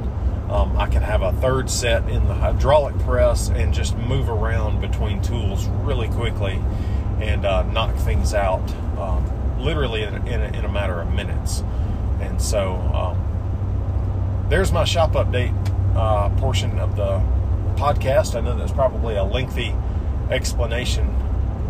Um, 0.50 0.76
I 0.76 0.86
can 0.86 1.02
have 1.02 1.22
a 1.22 1.32
third 1.34 1.70
set 1.70 2.08
in 2.08 2.26
the 2.26 2.34
hydraulic 2.34 2.98
press 3.00 3.48
and 3.48 3.72
just 3.72 3.96
move 3.96 4.28
around 4.28 4.80
between 4.80 5.22
tools 5.22 5.66
really 5.66 6.08
quickly 6.08 6.60
and 7.20 7.44
uh, 7.44 7.62
knock 7.62 7.94
things 7.96 8.34
out 8.34 8.62
um, 8.98 9.60
literally 9.60 10.02
in, 10.02 10.14
in, 10.26 10.40
a, 10.40 10.58
in, 10.58 10.64
a, 10.64 10.68
matter 10.68 11.00
of 11.00 11.12
minutes. 11.12 11.62
And 12.20 12.40
so 12.40 12.74
um, 12.94 14.46
there's 14.48 14.72
my 14.72 14.84
shop 14.84 15.12
update 15.12 15.54
uh, 15.94 16.28
portion 16.38 16.78
of 16.78 16.96
the 16.96 17.22
podcast. 17.72 18.34
I 18.34 18.40
know 18.40 18.56
that's 18.56 18.72
probably 18.72 19.16
a 19.16 19.24
lengthy 19.24 19.74
explanation 20.30 21.14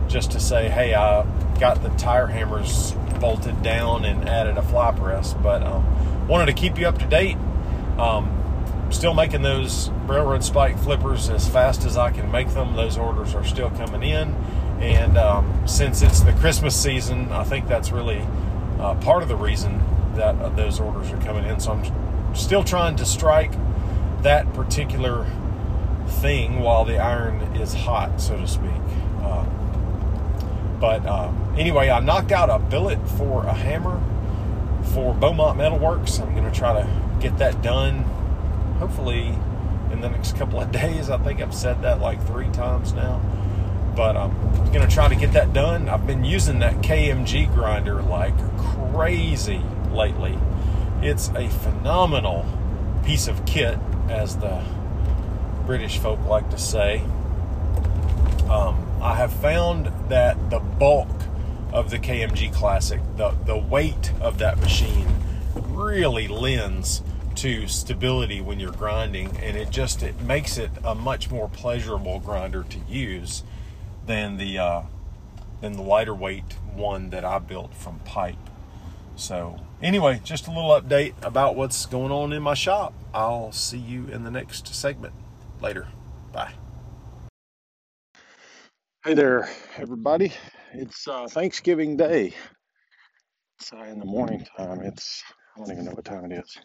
just 0.08 0.32
to 0.32 0.40
say, 0.40 0.68
hey, 0.68 0.94
I 0.94 1.24
got 1.58 1.82
the 1.82 1.88
tire 1.90 2.26
hammers 2.26 2.92
bolted 3.20 3.62
down 3.62 4.04
and 4.04 4.28
added 4.28 4.58
a 4.58 4.62
fly 4.62 4.92
press, 4.92 5.32
but 5.34 5.62
um, 5.62 6.28
wanted 6.28 6.46
to 6.46 6.52
keep 6.52 6.78
you 6.78 6.86
up 6.86 6.98
to 6.98 7.06
date. 7.06 7.36
Um, 7.98 8.38
still 8.90 9.14
making 9.14 9.42
those 9.42 9.90
railroad 10.06 10.44
spike 10.44 10.78
flippers 10.78 11.30
as 11.30 11.48
fast 11.48 11.84
as 11.84 11.96
I 11.96 12.10
can 12.10 12.30
make 12.30 12.48
them. 12.50 12.74
Those 12.76 12.98
orders 12.98 13.34
are 13.34 13.44
still 13.44 13.70
coming 13.70 14.02
in, 14.02 14.34
and 14.80 15.16
um, 15.16 15.66
since 15.66 16.02
it's 16.02 16.20
the 16.20 16.32
Christmas 16.34 16.80
season, 16.80 17.30
I 17.32 17.44
think 17.44 17.68
that's 17.68 17.90
really 17.90 18.26
uh, 18.78 18.94
part 18.96 19.22
of 19.22 19.28
the 19.28 19.36
reason 19.36 19.80
that 20.16 20.34
uh, 20.36 20.50
those 20.50 20.80
orders 20.80 21.10
are 21.10 21.18
coming 21.18 21.44
in. 21.44 21.60
So 21.60 21.72
I'm 21.72 22.34
still 22.34 22.64
trying 22.64 22.96
to 22.96 23.06
strike 23.06 23.52
that 24.22 24.52
particular 24.52 25.26
thing 26.20 26.60
while 26.60 26.84
the 26.84 26.98
iron 26.98 27.40
is 27.56 27.74
hot, 27.74 28.20
so 28.20 28.36
to 28.36 28.46
speak. 28.46 28.70
Uh, 29.22 29.44
but 30.80 31.04
uh, 31.06 31.30
anyway, 31.56 31.90
I 31.90 32.00
knocked 32.00 32.32
out 32.32 32.50
a 32.50 32.58
billet 32.58 32.98
for 33.10 33.44
a 33.44 33.52
hammer 33.52 34.00
for 34.92 35.14
Beaumont 35.14 35.58
Metalworks. 35.58 36.20
I'm 36.20 36.34
going 36.34 36.50
to 36.50 36.56
try 36.56 36.72
to 36.80 36.88
get 37.20 37.38
that 37.38 37.62
done 37.62 38.04
hopefully 38.78 39.34
in 39.92 40.00
the 40.00 40.08
next 40.08 40.36
couple 40.36 40.60
of 40.60 40.72
days. 40.82 41.08
I 41.08 41.18
think 41.18 41.40
I've 41.40 41.54
said 41.54 41.82
that 41.82 42.00
like 42.00 42.24
three 42.26 42.48
times 42.48 42.92
now. 42.92 43.20
But 43.94 44.16
I'm 44.16 44.32
going 44.72 44.86
to 44.86 44.92
try 44.92 45.08
to 45.08 45.14
get 45.14 45.32
that 45.34 45.52
done. 45.52 45.88
I've 45.88 46.06
been 46.06 46.24
using 46.24 46.60
that 46.60 46.76
KMG 46.76 47.52
grinder 47.54 48.02
like 48.02 48.34
crazy 48.56 49.60
lately. 49.92 50.38
It's 51.02 51.28
a 51.36 51.48
phenomenal 51.48 52.46
piece 53.04 53.28
of 53.28 53.44
kit, 53.44 53.78
as 54.08 54.36
the 54.36 54.62
British 55.66 55.98
folk 55.98 56.24
like 56.26 56.48
to 56.50 56.58
say. 56.58 56.98
Um, 58.50 58.86
I 59.00 59.14
have 59.14 59.32
found 59.32 59.86
that 60.08 60.50
the 60.50 60.58
bulk 60.58 61.08
of 61.72 61.90
the 61.90 61.98
KMG 61.98 62.52
Classic, 62.52 63.00
the, 63.16 63.30
the 63.46 63.56
weight 63.56 64.12
of 64.20 64.38
that 64.38 64.58
machine, 64.58 65.08
really 65.54 66.28
lends 66.28 67.02
to 67.36 67.66
stability 67.66 68.40
when 68.40 68.60
you're 68.60 68.72
grinding, 68.72 69.36
and 69.38 69.56
it 69.56 69.70
just 69.70 70.02
it 70.02 70.20
makes 70.20 70.58
it 70.58 70.70
a 70.84 70.94
much 70.94 71.30
more 71.30 71.48
pleasurable 71.48 72.20
grinder 72.20 72.64
to 72.64 72.78
use 72.88 73.42
than 74.06 74.36
the 74.36 74.58
uh, 74.58 74.82
than 75.60 75.72
the 75.72 75.82
lighter 75.82 76.14
weight 76.14 76.56
one 76.74 77.10
that 77.10 77.24
I 77.24 77.38
built 77.38 77.74
from 77.74 78.00
pipe. 78.00 78.36
So 79.16 79.60
anyway, 79.80 80.20
just 80.22 80.46
a 80.46 80.50
little 80.50 80.78
update 80.78 81.14
about 81.22 81.56
what's 81.56 81.86
going 81.86 82.12
on 82.12 82.32
in 82.32 82.42
my 82.42 82.54
shop. 82.54 82.92
I'll 83.14 83.52
see 83.52 83.78
you 83.78 84.08
in 84.08 84.24
the 84.24 84.30
next 84.30 84.74
segment 84.74 85.14
later. 85.62 85.86
Bye. 86.32 86.50
Hey 89.04 89.14
there, 89.14 89.48
everybody. 89.78 90.32
It's 90.74 91.08
uh, 91.08 91.26
Thanksgiving 91.28 91.96
Day. 91.96 92.34
It's 93.58 93.72
uh, 93.72 93.84
in 93.84 93.98
the 93.98 94.04
morning 94.06 94.46
time. 94.56 94.82
It's 94.82 95.22
I 95.56 95.60
don't 95.60 95.72
even 95.72 95.86
know 95.86 95.92
what 95.92 96.04
time 96.04 96.30
it 96.30 96.38
is. 96.38 96.58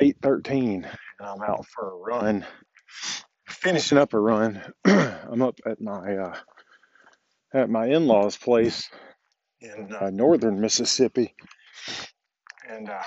8:13, 0.00 0.84
and 0.84 0.86
I'm 1.20 1.42
out 1.42 1.66
for 1.66 1.90
a 1.92 1.96
run. 1.96 2.46
Finishing 3.48 3.98
up 3.98 4.14
a 4.14 4.20
run. 4.20 4.62
I'm 4.84 5.42
up 5.42 5.60
at 5.66 5.80
my 5.80 6.16
uh, 6.16 6.36
at 7.54 7.70
my 7.70 7.86
in-laws' 7.86 8.36
place 8.36 8.90
in 9.60 9.92
uh, 9.94 10.10
northern 10.10 10.60
Mississippi, 10.60 11.34
and 12.68 12.90
uh, 12.90 13.02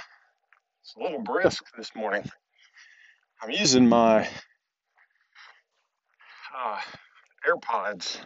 it's 0.84 0.96
a 0.98 1.02
little 1.02 1.22
brisk 1.24 1.64
this 1.78 1.92
morning. 1.96 2.24
I'm 3.41 3.52
using 3.52 3.88
my 3.88 4.28
uh, 6.58 6.80
AirPods 7.47 8.19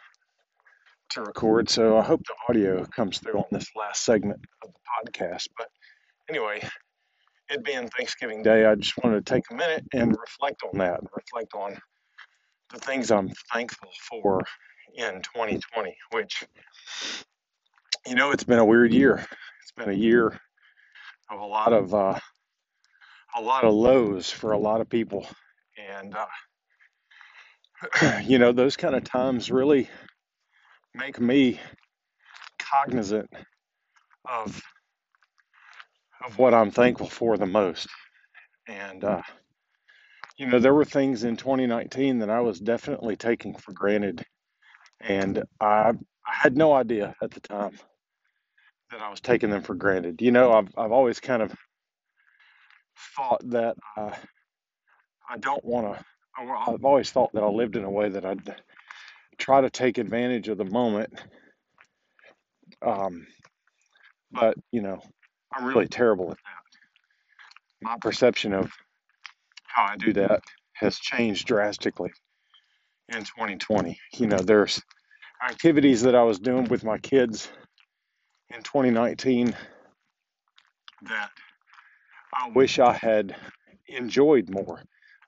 to 1.10 1.21
record, 1.21 1.69
so 1.69 1.97
I 1.97 2.02
hope 2.02 2.21
the 2.26 2.34
audio 2.47 2.86
comes 2.86 3.19
through 3.19 3.38
on 3.38 3.45
this 3.52 3.67
last 3.76 4.04
segment 4.04 4.39
of 4.63 4.69
the 4.71 5.12
podcast. 5.12 5.50
But 5.58 5.67
anyway, 6.30 6.65
it 7.50 7.63
being 7.65 7.89
Thanksgiving 7.89 8.41
Day, 8.41 8.65
I 8.65 8.76
just 8.76 8.93
wanted 9.04 9.26
to 9.26 9.34
take 9.34 9.43
a 9.52 9.54
minute 9.54 9.84
and 9.93 10.15
reflect 10.17 10.62
on 10.63 10.78
that, 10.80 11.02
reflect 11.13 11.54
on 11.56 11.78
the 12.71 12.80
things 12.80 13.12
I'm 13.12 13.30
thankful 13.52 13.89
for 14.10 14.41
in 14.95 15.21
2020, 15.21 15.93
which, 16.12 16.45
you 18.08 18.15
know, 18.15 18.32
it's 18.32 18.45
been 18.45 18.60
a 18.60 18.65
weird 18.65 18.93
year. 18.93 19.26
It's 19.62 19.71
been 19.76 19.89
a 19.89 19.97
year 19.97 20.39
of 21.30 21.39
a 21.41 21.45
lot 21.45 21.74
of 21.74 21.93
uh, 21.93 22.19
a 23.36 23.41
lot 23.41 23.63
of 23.63 23.74
lows 23.74 24.30
for 24.30 24.52
a 24.52 24.58
lot 24.58 24.82
of 24.82 24.89
people, 24.89 25.26
and 25.78 26.15
uh, 26.15 26.26
you 28.24 28.39
know, 28.39 28.52
those 28.52 28.76
kind 28.76 28.96
of 28.96 29.04
times 29.04 29.52
really 29.52 29.89
make 30.94 31.20
me 31.20 31.60
cognizant 32.60 33.30
of 34.30 34.62
of 36.24 36.38
what 36.38 36.54
I'm 36.54 36.72
thankful 36.72 37.08
for 37.08 37.38
the 37.38 37.46
most. 37.46 37.88
And 38.67 39.04
uh, 39.04 39.22
you 40.38 40.48
know, 40.48 40.60
there 40.60 40.74
were 40.74 40.86
things 40.86 41.24
in 41.24 41.38
2019 41.38 42.20
that 42.20 42.30
I 42.30 42.41
was 42.41 42.60
definitely 42.60 43.15
taking 43.15 43.56
for 43.56 43.74
granted, 43.74 44.26
and 45.00 45.44
I 45.60 45.94
I 46.26 46.34
had 46.34 46.58
no 46.58 46.74
idea 46.74 47.15
at 47.22 47.32
the 47.32 47.39
time 47.39 47.80
that 48.91 49.02
I 49.02 49.10
was 49.10 49.22
taking 49.22 49.50
them 49.50 49.63
for 49.63 49.76
granted. 49.76 50.22
You 50.22 50.32
know, 50.32 50.54
I've 50.54 50.70
I've 50.78 50.91
always 50.91 51.20
kind 51.20 51.41
of 51.41 51.54
thought 53.16 53.42
that 53.50 53.76
uh, 53.98 54.12
I 55.30 55.38
don't 55.38 55.64
want 55.64 55.98
to 55.98 56.06
I've 56.38 56.86
always 56.86 57.12
thought 57.12 57.34
that 57.34 57.44
I 57.44 57.48
lived 57.48 57.76
in 57.76 57.84
a 57.84 57.90
way 57.90 58.10
that 58.10 58.26
I'd 58.26 58.56
try 59.38 59.62
to 59.62 59.70
take 59.70 59.98
advantage 59.98 60.48
of 60.48 60.58
the 60.58 60.66
moment. 60.66 61.14
Um, 62.82 63.28
but, 64.32 64.56
you 64.72 64.82
know, 64.82 65.02
I'm 65.54 65.66
really 65.66 65.88
terrible 65.88 66.32
at 66.32 66.38
that. 66.38 67.82
My 67.82 67.98
perception 68.00 68.54
of 68.54 68.72
how 69.66 69.84
I 69.84 69.98
do 69.98 70.14
that 70.14 70.42
has 70.74 70.98
changed 70.98 71.48
drastically 71.48 72.12
in 73.10 73.20
2020. 73.20 74.00
You 74.14 74.28
know, 74.28 74.38
there's 74.38 74.82
activities 75.48 76.04
that 76.04 76.16
I 76.16 76.24
was 76.24 76.40
doing 76.40 76.66
with 76.66 76.84
my 76.84 76.98
kids 76.98 77.50
in 78.54 78.62
2019 78.64 79.56
that 81.04 81.32
I 82.42 82.50
wish 82.50 82.80
I 82.80 82.94
had 82.94 83.36
enjoyed 83.88 84.50
more. 84.50 84.82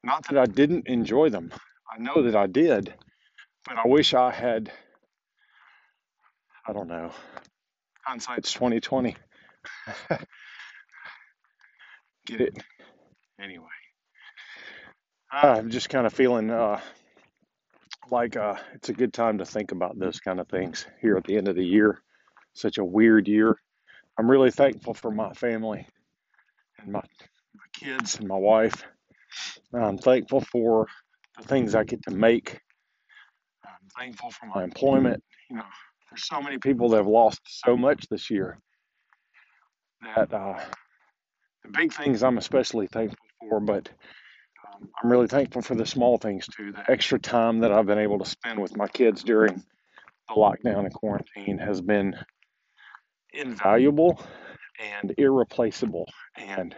Not 0.03 0.27
that 0.29 0.37
I 0.39 0.47
didn't 0.47 0.87
enjoy 0.87 1.29
them. 1.29 1.51
I 1.87 1.99
know 1.99 2.23
that 2.23 2.35
I 2.35 2.47
did, 2.47 2.91
but 3.65 3.77
I 3.77 3.87
wish 3.87 4.15
I 4.15 4.31
had 4.31 4.71
I 6.67 6.73
don't 6.73 6.87
know. 6.87 7.11
Hindsight's 8.03 8.51
2020. 8.53 9.15
Get 12.25 12.41
it? 12.41 12.57
Anyway, 13.39 13.67
I'm 15.31 15.69
just 15.69 15.89
kind 15.89 16.07
of 16.07 16.13
feeling 16.13 16.49
uh, 16.49 16.79
like 18.09 18.37
uh, 18.37 18.55
it's 18.73 18.89
a 18.89 18.93
good 18.93 19.13
time 19.13 19.37
to 19.37 19.45
think 19.45 19.71
about 19.71 19.99
those 19.99 20.19
kind 20.19 20.39
of 20.39 20.47
things 20.47 20.87
here 20.99 21.15
at 21.17 21.25
the 21.25 21.37
end 21.37 21.47
of 21.47 21.55
the 21.55 21.65
year. 21.65 22.01
Such 22.53 22.79
a 22.79 22.85
weird 22.85 23.27
year. 23.27 23.55
I'm 24.17 24.31
really 24.31 24.51
thankful 24.51 24.95
for 24.95 25.11
my 25.11 25.33
family 25.33 25.85
and 26.83 26.93
my, 26.93 26.99
my 26.99 27.65
kids 27.73 28.19
and 28.19 28.27
my 28.27 28.37
wife. 28.37 28.83
I'm 29.73 29.97
thankful 29.97 30.41
for 30.41 30.87
the 31.37 31.47
things 31.47 31.73
I 31.75 31.83
get 31.83 32.03
to 32.03 32.11
make. 32.11 32.59
I'm 33.65 33.89
thankful 33.97 34.31
for 34.31 34.45
my 34.45 34.63
employment. 34.63 35.23
You 35.49 35.57
know, 35.57 35.63
there's 36.09 36.27
so 36.27 36.41
many 36.41 36.57
people 36.59 36.89
that 36.89 36.97
have 36.97 37.07
lost 37.07 37.39
so 37.45 37.75
much 37.75 38.07
this 38.09 38.29
year 38.29 38.59
that 40.15 40.33
uh, 40.33 40.59
the 41.63 41.69
big 41.71 41.93
things 41.93 42.21
I'm 42.23 42.37
especially 42.37 42.87
thankful 42.87 43.25
for, 43.39 43.59
but 43.59 43.89
um, 44.73 44.89
I'm 45.01 45.11
really 45.11 45.27
thankful 45.27 45.61
for 45.61 45.75
the 45.75 45.85
small 45.85 46.17
things 46.17 46.45
too. 46.47 46.71
The 46.71 46.91
extra 46.91 47.17
time 47.17 47.59
that 47.61 47.71
I've 47.71 47.87
been 47.87 47.99
able 47.99 48.19
to 48.19 48.25
spend 48.25 48.59
with 48.61 48.77
my 48.77 48.87
kids 48.87 49.23
during 49.23 49.63
the 50.27 50.35
lockdown 50.35 50.79
and 50.79 50.93
quarantine 50.93 51.57
has 51.57 51.81
been 51.81 52.15
invaluable 53.33 54.21
and 54.79 55.13
irreplaceable. 55.17 56.07
And 56.37 56.75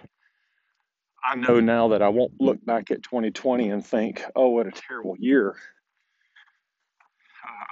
I 1.23 1.35
know 1.35 1.59
now 1.59 1.89
that 1.89 2.01
I 2.01 2.09
won't 2.09 2.39
look 2.39 2.63
back 2.63 2.91
at 2.91 3.03
2020 3.03 3.69
and 3.69 3.85
think, 3.85 4.23
oh, 4.35 4.49
what 4.49 4.67
a 4.67 4.71
terrible 4.71 5.15
year. 5.17 5.55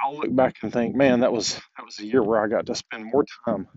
I'll 0.03 0.17
look 0.17 0.35
back 0.35 0.55
and 0.61 0.71
think, 0.71 0.95
man, 0.95 1.21
that 1.21 1.31
was 1.31 1.55
that 1.77 1.85
was 1.85 1.99
a 1.99 2.05
year 2.05 2.21
where 2.21 2.43
I 2.43 2.47
got 2.47 2.65
to 2.67 2.75
spend 2.75 3.05
more 3.05 3.25
time 3.45 3.67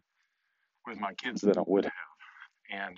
with 0.86 0.98
my 0.98 1.14
kids 1.14 1.40
than 1.40 1.58
I 1.58 1.62
would 1.66 1.84
have. 1.84 1.92
And 2.70 2.96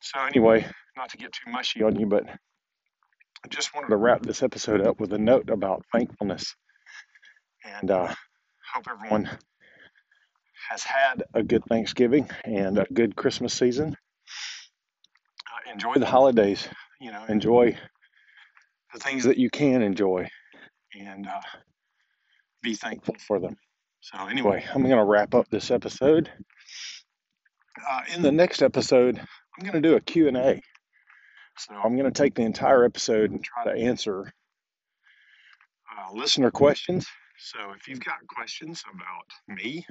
so, 0.00 0.20
anyway, 0.20 0.66
not 0.96 1.10
to 1.10 1.16
get 1.16 1.32
too 1.32 1.50
mushy 1.50 1.82
on 1.82 1.98
you, 1.98 2.06
but 2.06 2.28
I 2.28 3.48
just 3.48 3.74
wanted 3.74 3.88
to 3.88 3.96
wrap 3.96 4.22
this 4.22 4.42
episode 4.42 4.86
up 4.86 5.00
with 5.00 5.12
a 5.12 5.18
note 5.18 5.50
about 5.50 5.84
thankfulness. 5.92 6.54
And 7.64 7.90
uh, 7.90 8.14
hope 8.72 8.86
everyone 8.90 9.30
has 10.68 10.82
had 10.82 11.22
a 11.34 11.42
good 11.42 11.64
Thanksgiving 11.64 12.28
and 12.44 12.78
a 12.78 12.86
good 12.92 13.16
Christmas 13.16 13.54
season. 13.54 13.96
Uh, 15.46 15.72
enjoy 15.72 15.94
the 15.94 16.06
holidays, 16.06 16.68
you 17.00 17.10
know, 17.12 17.24
enjoy 17.28 17.76
the 18.92 19.00
things 19.00 19.24
that 19.24 19.38
you 19.38 19.50
can 19.50 19.82
enjoy 19.82 20.28
and 20.98 21.26
uh, 21.26 21.40
be 22.62 22.74
thankful 22.74 23.16
for 23.26 23.38
them. 23.38 23.56
So, 24.00 24.26
anyway, 24.26 24.64
I'm 24.72 24.82
going 24.82 24.96
to 24.96 25.04
wrap 25.04 25.34
up 25.34 25.48
this 25.50 25.70
episode. 25.70 26.30
Uh, 27.88 28.00
in 28.14 28.22
the 28.22 28.32
next 28.32 28.62
episode, 28.62 29.18
I'm 29.18 29.66
going 29.66 29.82
to 29.82 29.88
do 29.88 29.96
a 29.96 30.00
Q&A. 30.00 30.60
So 31.58 31.74
I'm 31.74 31.96
going 31.96 32.10
to 32.10 32.22
take 32.22 32.34
the 32.34 32.42
entire 32.42 32.84
episode 32.84 33.30
and 33.30 33.42
try 33.42 33.64
to 33.64 33.78
answer 33.78 34.32
uh, 35.90 36.12
listener 36.12 36.50
questions. 36.50 37.06
So 37.38 37.58
if 37.76 37.88
you've 37.88 38.04
got 38.04 38.18
questions 38.28 38.82
about 38.92 39.56
me, 39.56 39.86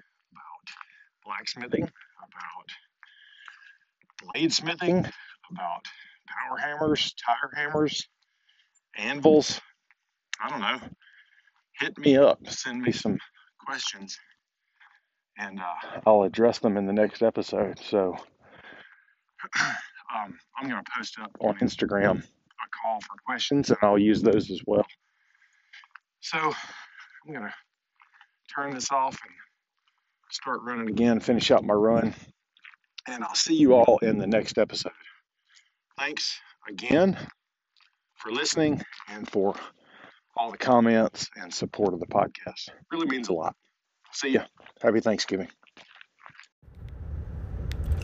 blacksmithing, 1.26 1.84
about 1.84 2.70
bladesmithing, 4.24 5.12
about 5.52 5.86
power 6.28 6.58
hammers, 6.58 7.14
tire 7.14 7.52
hammers, 7.56 8.08
anvils, 8.98 9.60
I 10.42 10.50
don't 10.50 10.62
know, 10.62 10.80
hit 11.80 11.98
me 11.98 12.18
up, 12.18 12.40
send 12.48 12.82
me 12.82 12.92
some 12.92 13.18
questions, 13.66 14.18
and 15.38 15.60
uh, 15.60 16.02
I'll 16.06 16.24
address 16.24 16.60
them 16.60 16.78
in 16.78 16.86
the 16.86 16.94
next 16.94 17.22
episode. 17.22 17.80
So 17.80 18.16
um, 20.16 20.38
I'm 20.58 20.70
going 20.70 20.84
to 20.84 20.92
post 20.96 21.20
up 21.20 21.32
on 21.40 21.58
Instagram. 21.60 22.20
a 22.20 22.84
call 22.84 23.00
for 23.02 23.18
questions, 23.26 23.70
and 23.70 23.80
I'll 23.82 24.00
use 24.00 24.22
those 24.22 24.50
as 24.52 24.62
well. 24.66 24.86
So 26.22 26.38
I'm 26.38 27.34
going 27.34 27.46
to 27.46 27.54
turn 28.54 28.74
this 28.74 28.92
off 28.92 29.20
and 29.24 29.34
start 30.36 30.62
running 30.64 30.90
again, 30.90 31.20
finish 31.22 31.50
out 31.50 31.64
my 31.64 31.74
run, 31.74 32.14
and 33.08 33.24
I'll 33.24 33.36
see 33.36 33.56
you 33.56 33.74
all 33.74 34.00
in 34.02 34.18
the 34.18 34.28
next 34.28 34.58
episode. 34.58 34.92
Thanks 35.98 36.38
again 36.68 37.18
for 38.16 38.32
listening 38.32 38.82
and 39.08 39.30
for 39.30 39.56
all 40.36 40.52
the 40.52 40.58
comments 40.58 41.30
and 41.38 41.54
support 41.54 41.94
of 41.94 42.02
the 42.02 42.08
podcast. 42.08 42.70
Really 42.92 43.08
means 43.08 43.30
a 43.30 43.34
lot. 43.34 43.56
See 44.12 44.32
ya. 44.32 44.44
Happy 44.82 45.00
Thanksgiving. 45.00 45.48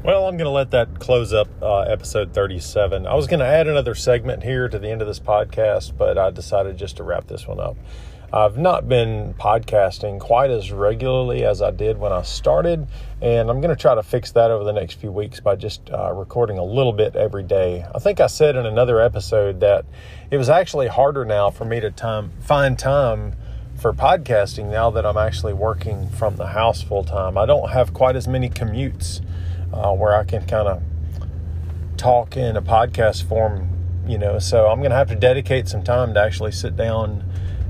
Well, 0.03 0.25
I'm 0.25 0.37
going 0.37 0.45
to 0.45 0.51
let 0.51 0.71
that 0.71 0.99
close 0.99 1.33
up 1.33 1.49
uh, 1.61 1.81
episode 1.81 2.33
37. 2.33 3.05
I 3.05 3.13
was 3.13 3.27
going 3.27 3.41
to 3.41 3.45
add 3.45 3.67
another 3.67 3.93
segment 3.93 4.41
here 4.41 4.69
to 4.69 4.79
the 4.79 4.89
end 4.89 5.01
of 5.01 5.07
this 5.07 5.19
podcast, 5.19 5.97
but 5.97 6.17
I 6.17 6.31
decided 6.31 6.77
just 6.77 6.97
to 6.97 7.03
wrap 7.03 7.27
this 7.27 7.45
one 7.45 7.59
up. 7.59 7.75
I've 8.33 8.57
not 8.57 8.87
been 8.87 9.33
podcasting 9.33 10.21
quite 10.21 10.51
as 10.51 10.71
regularly 10.71 11.43
as 11.43 11.61
I 11.61 11.71
did 11.71 11.97
when 11.97 12.13
I 12.13 12.21
started, 12.21 12.87
and 13.21 13.49
I'm 13.49 13.59
going 13.59 13.75
to 13.75 13.81
try 13.81 13.93
to 13.93 14.03
fix 14.03 14.31
that 14.31 14.51
over 14.51 14.63
the 14.63 14.71
next 14.71 14.93
few 14.93 15.11
weeks 15.11 15.41
by 15.41 15.57
just 15.57 15.89
uh, 15.91 16.13
recording 16.13 16.57
a 16.57 16.63
little 16.63 16.93
bit 16.93 17.17
every 17.17 17.43
day. 17.43 17.85
I 17.93 17.99
think 17.99 18.21
I 18.21 18.27
said 18.27 18.55
in 18.55 18.65
another 18.65 19.01
episode 19.01 19.59
that 19.59 19.83
it 20.31 20.37
was 20.37 20.47
actually 20.47 20.87
harder 20.87 21.25
now 21.25 21.49
for 21.49 21.65
me 21.65 21.81
to 21.81 21.91
time 21.91 22.31
find 22.39 22.79
time 22.79 23.35
for 23.75 23.91
podcasting 23.91 24.71
now 24.71 24.89
that 24.91 25.05
I'm 25.05 25.17
actually 25.17 25.53
working 25.53 26.07
from 26.11 26.37
the 26.37 26.47
house 26.47 26.81
full 26.81 27.03
time. 27.03 27.37
I 27.37 27.45
don't 27.45 27.71
have 27.71 27.93
quite 27.93 28.15
as 28.15 28.29
many 28.29 28.49
commutes 28.49 29.19
uh, 29.73 29.91
where 29.91 30.15
I 30.15 30.23
can 30.23 30.45
kind 30.47 30.69
of 30.69 30.81
talk 31.97 32.37
in 32.37 32.55
a 32.55 32.61
podcast 32.61 33.27
form, 33.27 33.67
you 34.07 34.17
know. 34.17 34.39
So 34.39 34.67
I'm 34.67 34.79
going 34.79 34.91
to 34.91 34.97
have 34.97 35.09
to 35.09 35.15
dedicate 35.15 35.67
some 35.67 35.83
time 35.83 36.13
to 36.13 36.21
actually 36.21 36.53
sit 36.53 36.77
down 36.77 37.25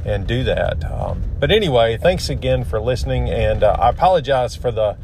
and 0.05 0.27
do 0.27 0.43
that. 0.43 0.83
Um, 0.91 1.23
but 1.39 1.51
anyway, 1.51 1.97
thanks 1.97 2.29
again 2.29 2.63
for 2.63 2.79
listening, 2.79 3.29
and 3.29 3.63
uh, 3.63 3.75
I 3.79 3.89
apologize 3.89 4.55
for 4.55 4.71
the 4.71 4.97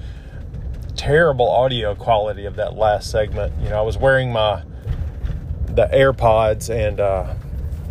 terrible 0.96 1.50
audio 1.50 1.96
quality 1.96 2.46
of 2.46 2.56
that 2.56 2.76
last 2.76 3.12
segment. 3.12 3.54
You 3.62 3.70
know, 3.70 3.78
I 3.78 3.84
was 3.84 3.98
wearing 3.98 4.32
my 4.32 4.64
the 5.68 5.88
AirPods 5.94 6.74
and 6.74 7.00
uh, 7.00 7.36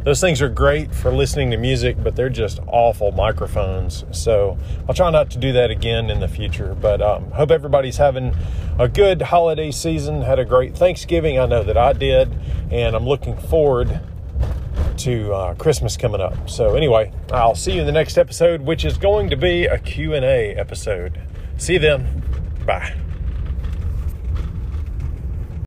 those 0.03 0.21
things 0.21 0.41
are 0.41 0.49
great 0.49 0.95
for 0.95 1.13
listening 1.13 1.51
to 1.51 1.57
music, 1.57 1.97
but 2.01 2.15
they're 2.15 2.29
just 2.29 2.61
awful 2.69 3.11
microphones. 3.11 4.05
So 4.13 4.57
I'll 4.89 4.95
try 4.95 5.11
not 5.11 5.31
to 5.31 5.39
do 5.39 5.53
that 5.53 5.71
again 5.71 6.11
in 6.11 6.21
the 6.21 6.29
future. 6.29 6.77
But 6.81 7.03
um, 7.03 7.31
hope 7.33 7.51
everybody's 7.51 7.97
having 7.97 8.35
a 8.79 8.89
good 8.89 9.21
holiday 9.21 9.73
season. 9.73 10.23
Had 10.23 10.39
a 10.39 10.45
great 10.45 10.77
Thanksgiving. 10.77 11.41
I 11.41 11.47
know 11.47 11.65
that 11.65 11.77
I 11.77 11.93
did, 11.93 12.33
and 12.71 12.95
I'm 12.95 13.05
looking 13.05 13.37
forward 13.37 14.01
to 14.99 15.33
uh, 15.33 15.55
Christmas 15.55 15.97
coming 15.97 16.21
up. 16.21 16.49
So 16.49 16.75
anyway, 16.75 17.13
I'll 17.33 17.55
see 17.55 17.73
you 17.73 17.81
in 17.81 17.87
the 17.87 17.93
next 17.93 18.19
episode, 18.19 18.63
which 18.63 18.85
is 18.85 18.99
going 18.99 19.31
to 19.31 19.37
be 19.37 19.67
a 19.67 19.79
Q&A 19.79 20.55
episode. 20.55 21.21
See 21.59 21.75
you 21.75 21.79
then. 21.79 22.23
Bye. 22.67 23.06